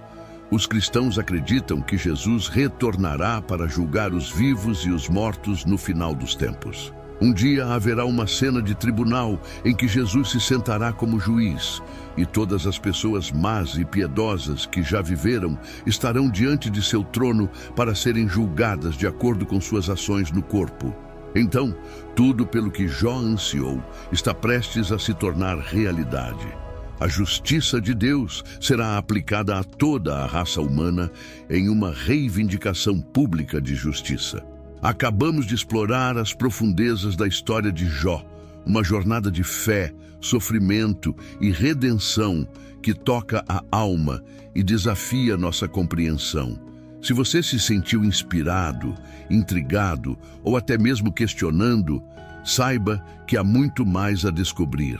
Os 0.51 0.65
cristãos 0.65 1.19
acreditam 1.19 1.79
que 1.79 1.95
Jesus 1.95 2.47
retornará 2.47 3.39
para 3.39 3.67
julgar 3.67 4.13
os 4.13 4.31
vivos 4.31 4.83
e 4.83 4.89
os 4.89 5.07
mortos 5.07 5.63
no 5.63 5.77
final 5.77 6.15
dos 6.15 6.33
tempos. 6.33 6.91
Um 7.21 7.31
dia 7.31 7.67
haverá 7.67 8.03
uma 8.03 8.25
cena 8.25 8.59
de 8.59 8.73
tribunal 8.73 9.39
em 9.63 9.75
que 9.75 9.87
Jesus 9.87 10.31
se 10.31 10.39
sentará 10.39 10.91
como 10.91 11.19
juiz 11.19 11.83
e 12.17 12.25
todas 12.25 12.65
as 12.65 12.79
pessoas 12.79 13.31
más 13.31 13.75
e 13.75 13.85
piedosas 13.85 14.65
que 14.65 14.81
já 14.81 15.01
viveram 15.01 15.59
estarão 15.85 16.29
diante 16.29 16.69
de 16.69 16.81
seu 16.81 17.03
trono 17.03 17.47
para 17.75 17.93
serem 17.93 18.27
julgadas 18.27 18.95
de 18.95 19.05
acordo 19.05 19.45
com 19.45 19.61
suas 19.61 19.87
ações 19.87 20.31
no 20.31 20.41
corpo. 20.41 20.95
Então, 21.35 21.75
tudo 22.15 22.47
pelo 22.47 22.71
que 22.71 22.87
Jó 22.87 23.17
ansiou 23.17 23.83
está 24.11 24.33
prestes 24.33 24.91
a 24.91 24.97
se 24.97 25.13
tornar 25.13 25.59
realidade. 25.59 26.68
A 26.99 27.07
justiça 27.07 27.79
de 27.79 27.93
Deus 27.93 28.43
será 28.59 28.97
aplicada 28.97 29.57
a 29.57 29.63
toda 29.63 30.17
a 30.17 30.25
raça 30.25 30.59
humana 30.59 31.09
em 31.49 31.69
uma 31.69 31.93
reivindicação 31.93 32.99
pública 32.99 33.61
de 33.61 33.73
justiça. 33.73 34.45
Acabamos 34.81 35.45
de 35.45 35.55
explorar 35.55 36.17
as 36.17 36.33
profundezas 36.33 37.15
da 37.15 37.25
história 37.25 37.71
de 37.71 37.87
Jó, 37.87 38.25
uma 38.65 38.83
jornada 38.83 39.31
de 39.31 39.45
fé, 39.45 39.93
sofrimento 40.19 41.15
e 41.39 41.51
redenção 41.51 42.45
que 42.81 42.93
toca 42.93 43.45
a 43.47 43.63
alma 43.71 44.21
e 44.53 44.61
desafia 44.61 45.37
nossa 45.37 45.69
compreensão. 45.69 46.59
Se 47.01 47.13
você 47.13 47.41
se 47.41 47.57
sentiu 47.61 48.03
inspirado, 48.03 48.93
intrigado 49.29 50.17
ou 50.43 50.57
até 50.57 50.77
mesmo 50.77 51.13
questionando, 51.13 52.03
saiba 52.43 53.01
que 53.25 53.37
há 53.37 53.43
muito 53.43 53.85
mais 53.85 54.25
a 54.25 54.31
descobrir. 54.31 54.99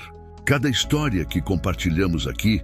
Cada 0.50 0.68
história 0.68 1.24
que 1.26 1.40
compartilhamos 1.40 2.26
aqui 2.26 2.60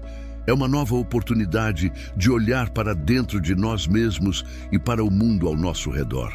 é 0.48 0.52
uma 0.52 0.68
nova 0.68 0.96
oportunidade 0.96 1.94
de 2.18 2.32
olhar 2.32 2.72
para 2.72 2.96
dentro 2.96 3.40
de 3.40 3.54
nós 3.54 3.86
mesmos 3.86 4.44
e 4.72 4.80
para 4.80 5.04
o 5.04 5.12
mundo 5.12 5.48
ao 5.48 5.56
nosso 5.56 5.92
redor. 5.92 6.34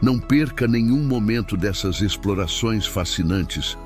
Não 0.00 0.18
perca 0.18 0.66
nenhum 0.66 1.04
momento 1.04 1.58
dessas 1.58 2.00
explorações 2.00 2.86
fascinantes. 2.86 3.76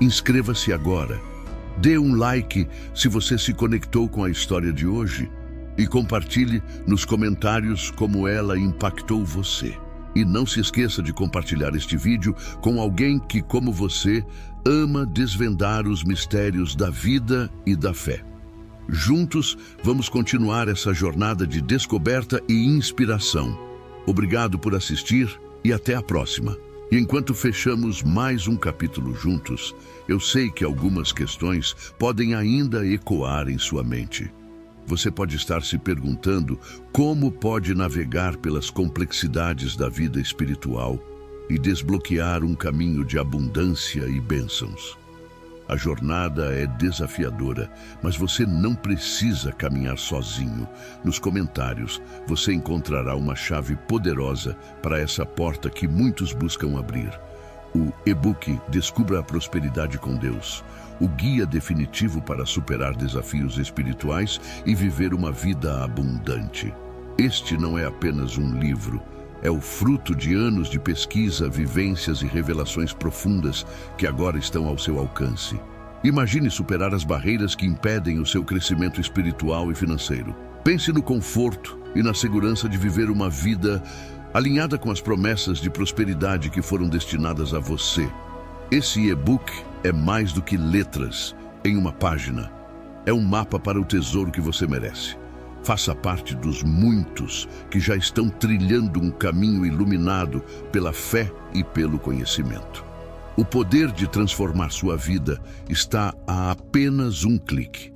Inscreva-se 0.00 0.72
agora. 0.72 1.20
Dê 1.78 1.98
um 1.98 2.14
like 2.14 2.68
se 2.94 3.08
você 3.08 3.36
se 3.36 3.52
conectou 3.52 4.08
com 4.08 4.22
a 4.22 4.30
história 4.30 4.72
de 4.72 4.86
hoje 4.86 5.28
e 5.76 5.84
compartilhe 5.84 6.62
nos 6.86 7.04
comentários 7.04 7.90
como 7.90 8.28
ela 8.28 8.56
impactou 8.56 9.24
você. 9.24 9.76
E 10.16 10.24
não 10.24 10.46
se 10.46 10.60
esqueça 10.60 11.02
de 11.02 11.12
compartilhar 11.12 11.74
este 11.74 11.94
vídeo 11.94 12.34
com 12.62 12.80
alguém 12.80 13.18
que, 13.18 13.42
como 13.42 13.70
você, 13.70 14.24
ama 14.64 15.04
desvendar 15.04 15.86
os 15.86 16.02
mistérios 16.02 16.74
da 16.74 16.88
vida 16.88 17.52
e 17.66 17.76
da 17.76 17.92
fé. 17.92 18.24
Juntos, 18.88 19.58
vamos 19.82 20.08
continuar 20.08 20.68
essa 20.68 20.94
jornada 20.94 21.46
de 21.46 21.60
descoberta 21.60 22.42
e 22.48 22.64
inspiração. 22.64 23.58
Obrigado 24.06 24.58
por 24.58 24.74
assistir 24.74 25.28
e 25.62 25.70
até 25.70 25.94
a 25.94 26.02
próxima. 26.02 26.56
E 26.90 26.96
enquanto 26.96 27.34
fechamos 27.34 28.02
mais 28.02 28.48
um 28.48 28.56
capítulo 28.56 29.14
juntos, 29.14 29.74
eu 30.08 30.18
sei 30.18 30.50
que 30.50 30.64
algumas 30.64 31.12
questões 31.12 31.76
podem 31.98 32.34
ainda 32.34 32.86
ecoar 32.86 33.50
em 33.50 33.58
sua 33.58 33.84
mente. 33.84 34.32
Você 34.86 35.10
pode 35.10 35.34
estar 35.36 35.62
se 35.62 35.76
perguntando 35.76 36.58
como 36.92 37.32
pode 37.32 37.74
navegar 37.74 38.36
pelas 38.36 38.70
complexidades 38.70 39.76
da 39.76 39.88
vida 39.88 40.20
espiritual 40.20 40.98
e 41.50 41.58
desbloquear 41.58 42.44
um 42.44 42.54
caminho 42.54 43.04
de 43.04 43.18
abundância 43.18 44.06
e 44.06 44.20
bênçãos. 44.20 44.96
A 45.68 45.76
jornada 45.76 46.54
é 46.54 46.64
desafiadora, 46.64 47.68
mas 48.00 48.16
você 48.16 48.46
não 48.46 48.76
precisa 48.76 49.50
caminhar 49.50 49.98
sozinho. 49.98 50.68
Nos 51.04 51.18
comentários, 51.18 52.00
você 52.28 52.52
encontrará 52.52 53.16
uma 53.16 53.34
chave 53.34 53.74
poderosa 53.74 54.56
para 54.80 55.00
essa 55.00 55.26
porta 55.26 55.68
que 55.68 55.88
muitos 55.88 56.32
buscam 56.32 56.78
abrir. 56.78 57.10
O 57.76 57.92
e-book 58.06 58.58
Descubra 58.70 59.20
a 59.20 59.22
Prosperidade 59.22 59.98
com 59.98 60.16
Deus, 60.16 60.64
o 60.98 61.06
guia 61.06 61.44
definitivo 61.44 62.22
para 62.22 62.46
superar 62.46 62.96
desafios 62.96 63.58
espirituais 63.58 64.40
e 64.64 64.74
viver 64.74 65.12
uma 65.12 65.30
vida 65.30 65.84
abundante. 65.84 66.72
Este 67.18 67.54
não 67.54 67.78
é 67.78 67.84
apenas 67.84 68.38
um 68.38 68.58
livro, 68.58 69.02
é 69.42 69.50
o 69.50 69.60
fruto 69.60 70.14
de 70.14 70.32
anos 70.34 70.70
de 70.70 70.80
pesquisa, 70.80 71.50
vivências 71.50 72.22
e 72.22 72.26
revelações 72.26 72.94
profundas 72.94 73.66
que 73.98 74.06
agora 74.06 74.38
estão 74.38 74.66
ao 74.66 74.78
seu 74.78 74.98
alcance. 74.98 75.60
Imagine 76.02 76.48
superar 76.48 76.94
as 76.94 77.04
barreiras 77.04 77.54
que 77.54 77.66
impedem 77.66 78.20
o 78.20 78.24
seu 78.24 78.42
crescimento 78.42 79.02
espiritual 79.02 79.70
e 79.70 79.74
financeiro. 79.74 80.34
Pense 80.64 80.90
no 80.92 81.02
conforto 81.02 81.78
e 81.94 82.02
na 82.02 82.14
segurança 82.14 82.70
de 82.70 82.78
viver 82.78 83.10
uma 83.10 83.28
vida 83.28 83.82
alinhada 84.36 84.76
com 84.76 84.90
as 84.90 85.00
promessas 85.00 85.58
de 85.58 85.70
prosperidade 85.70 86.50
que 86.50 86.60
foram 86.60 86.90
destinadas 86.90 87.54
a 87.54 87.58
você. 87.58 88.06
Esse 88.70 89.08
e-book 89.08 89.50
é 89.82 89.90
mais 89.90 90.30
do 90.30 90.42
que 90.42 90.58
letras 90.58 91.34
em 91.64 91.74
uma 91.74 91.90
página. 91.90 92.52
É 93.06 93.12
um 93.14 93.22
mapa 93.22 93.58
para 93.58 93.80
o 93.80 93.84
tesouro 93.84 94.30
que 94.30 94.40
você 94.40 94.66
merece. 94.66 95.16
Faça 95.64 95.94
parte 95.94 96.34
dos 96.34 96.62
muitos 96.62 97.48
que 97.70 97.80
já 97.80 97.96
estão 97.96 98.28
trilhando 98.28 99.00
um 99.00 99.10
caminho 99.10 99.64
iluminado 99.64 100.44
pela 100.70 100.92
fé 100.92 101.32
e 101.54 101.64
pelo 101.64 101.98
conhecimento. 101.98 102.84
O 103.38 103.44
poder 103.44 103.90
de 103.90 104.06
transformar 104.06 104.70
sua 104.70 104.98
vida 104.98 105.40
está 105.66 106.12
a 106.26 106.50
apenas 106.50 107.24
um 107.24 107.38
clique. 107.38 107.90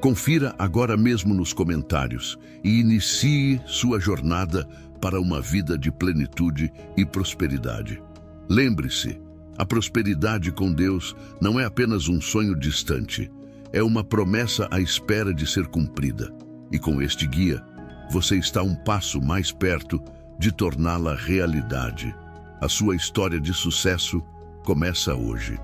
Confira 0.00 0.52
agora 0.58 0.96
mesmo 0.96 1.32
nos 1.32 1.52
comentários 1.52 2.36
e 2.62 2.80
inicie 2.80 3.60
sua 3.66 4.00
jornada 4.00 4.68
para 5.00 5.20
uma 5.20 5.40
vida 5.40 5.76
de 5.78 5.90
plenitude 5.90 6.72
e 6.96 7.04
prosperidade. 7.04 8.02
Lembre-se, 8.48 9.20
a 9.58 9.64
prosperidade 9.64 10.52
com 10.52 10.72
Deus 10.72 11.16
não 11.40 11.58
é 11.58 11.64
apenas 11.64 12.08
um 12.08 12.20
sonho 12.20 12.54
distante, 12.54 13.30
é 13.72 13.82
uma 13.82 14.04
promessa 14.04 14.68
à 14.70 14.80
espera 14.80 15.32
de 15.32 15.46
ser 15.46 15.66
cumprida. 15.66 16.32
E 16.70 16.78
com 16.78 17.00
este 17.00 17.26
guia, 17.26 17.62
você 18.10 18.36
está 18.36 18.62
um 18.62 18.74
passo 18.74 19.20
mais 19.20 19.50
perto 19.50 20.02
de 20.38 20.52
torná-la 20.52 21.14
realidade. 21.14 22.14
A 22.60 22.68
sua 22.68 22.94
história 22.94 23.40
de 23.40 23.52
sucesso 23.52 24.22
começa 24.64 25.14
hoje. 25.14 25.58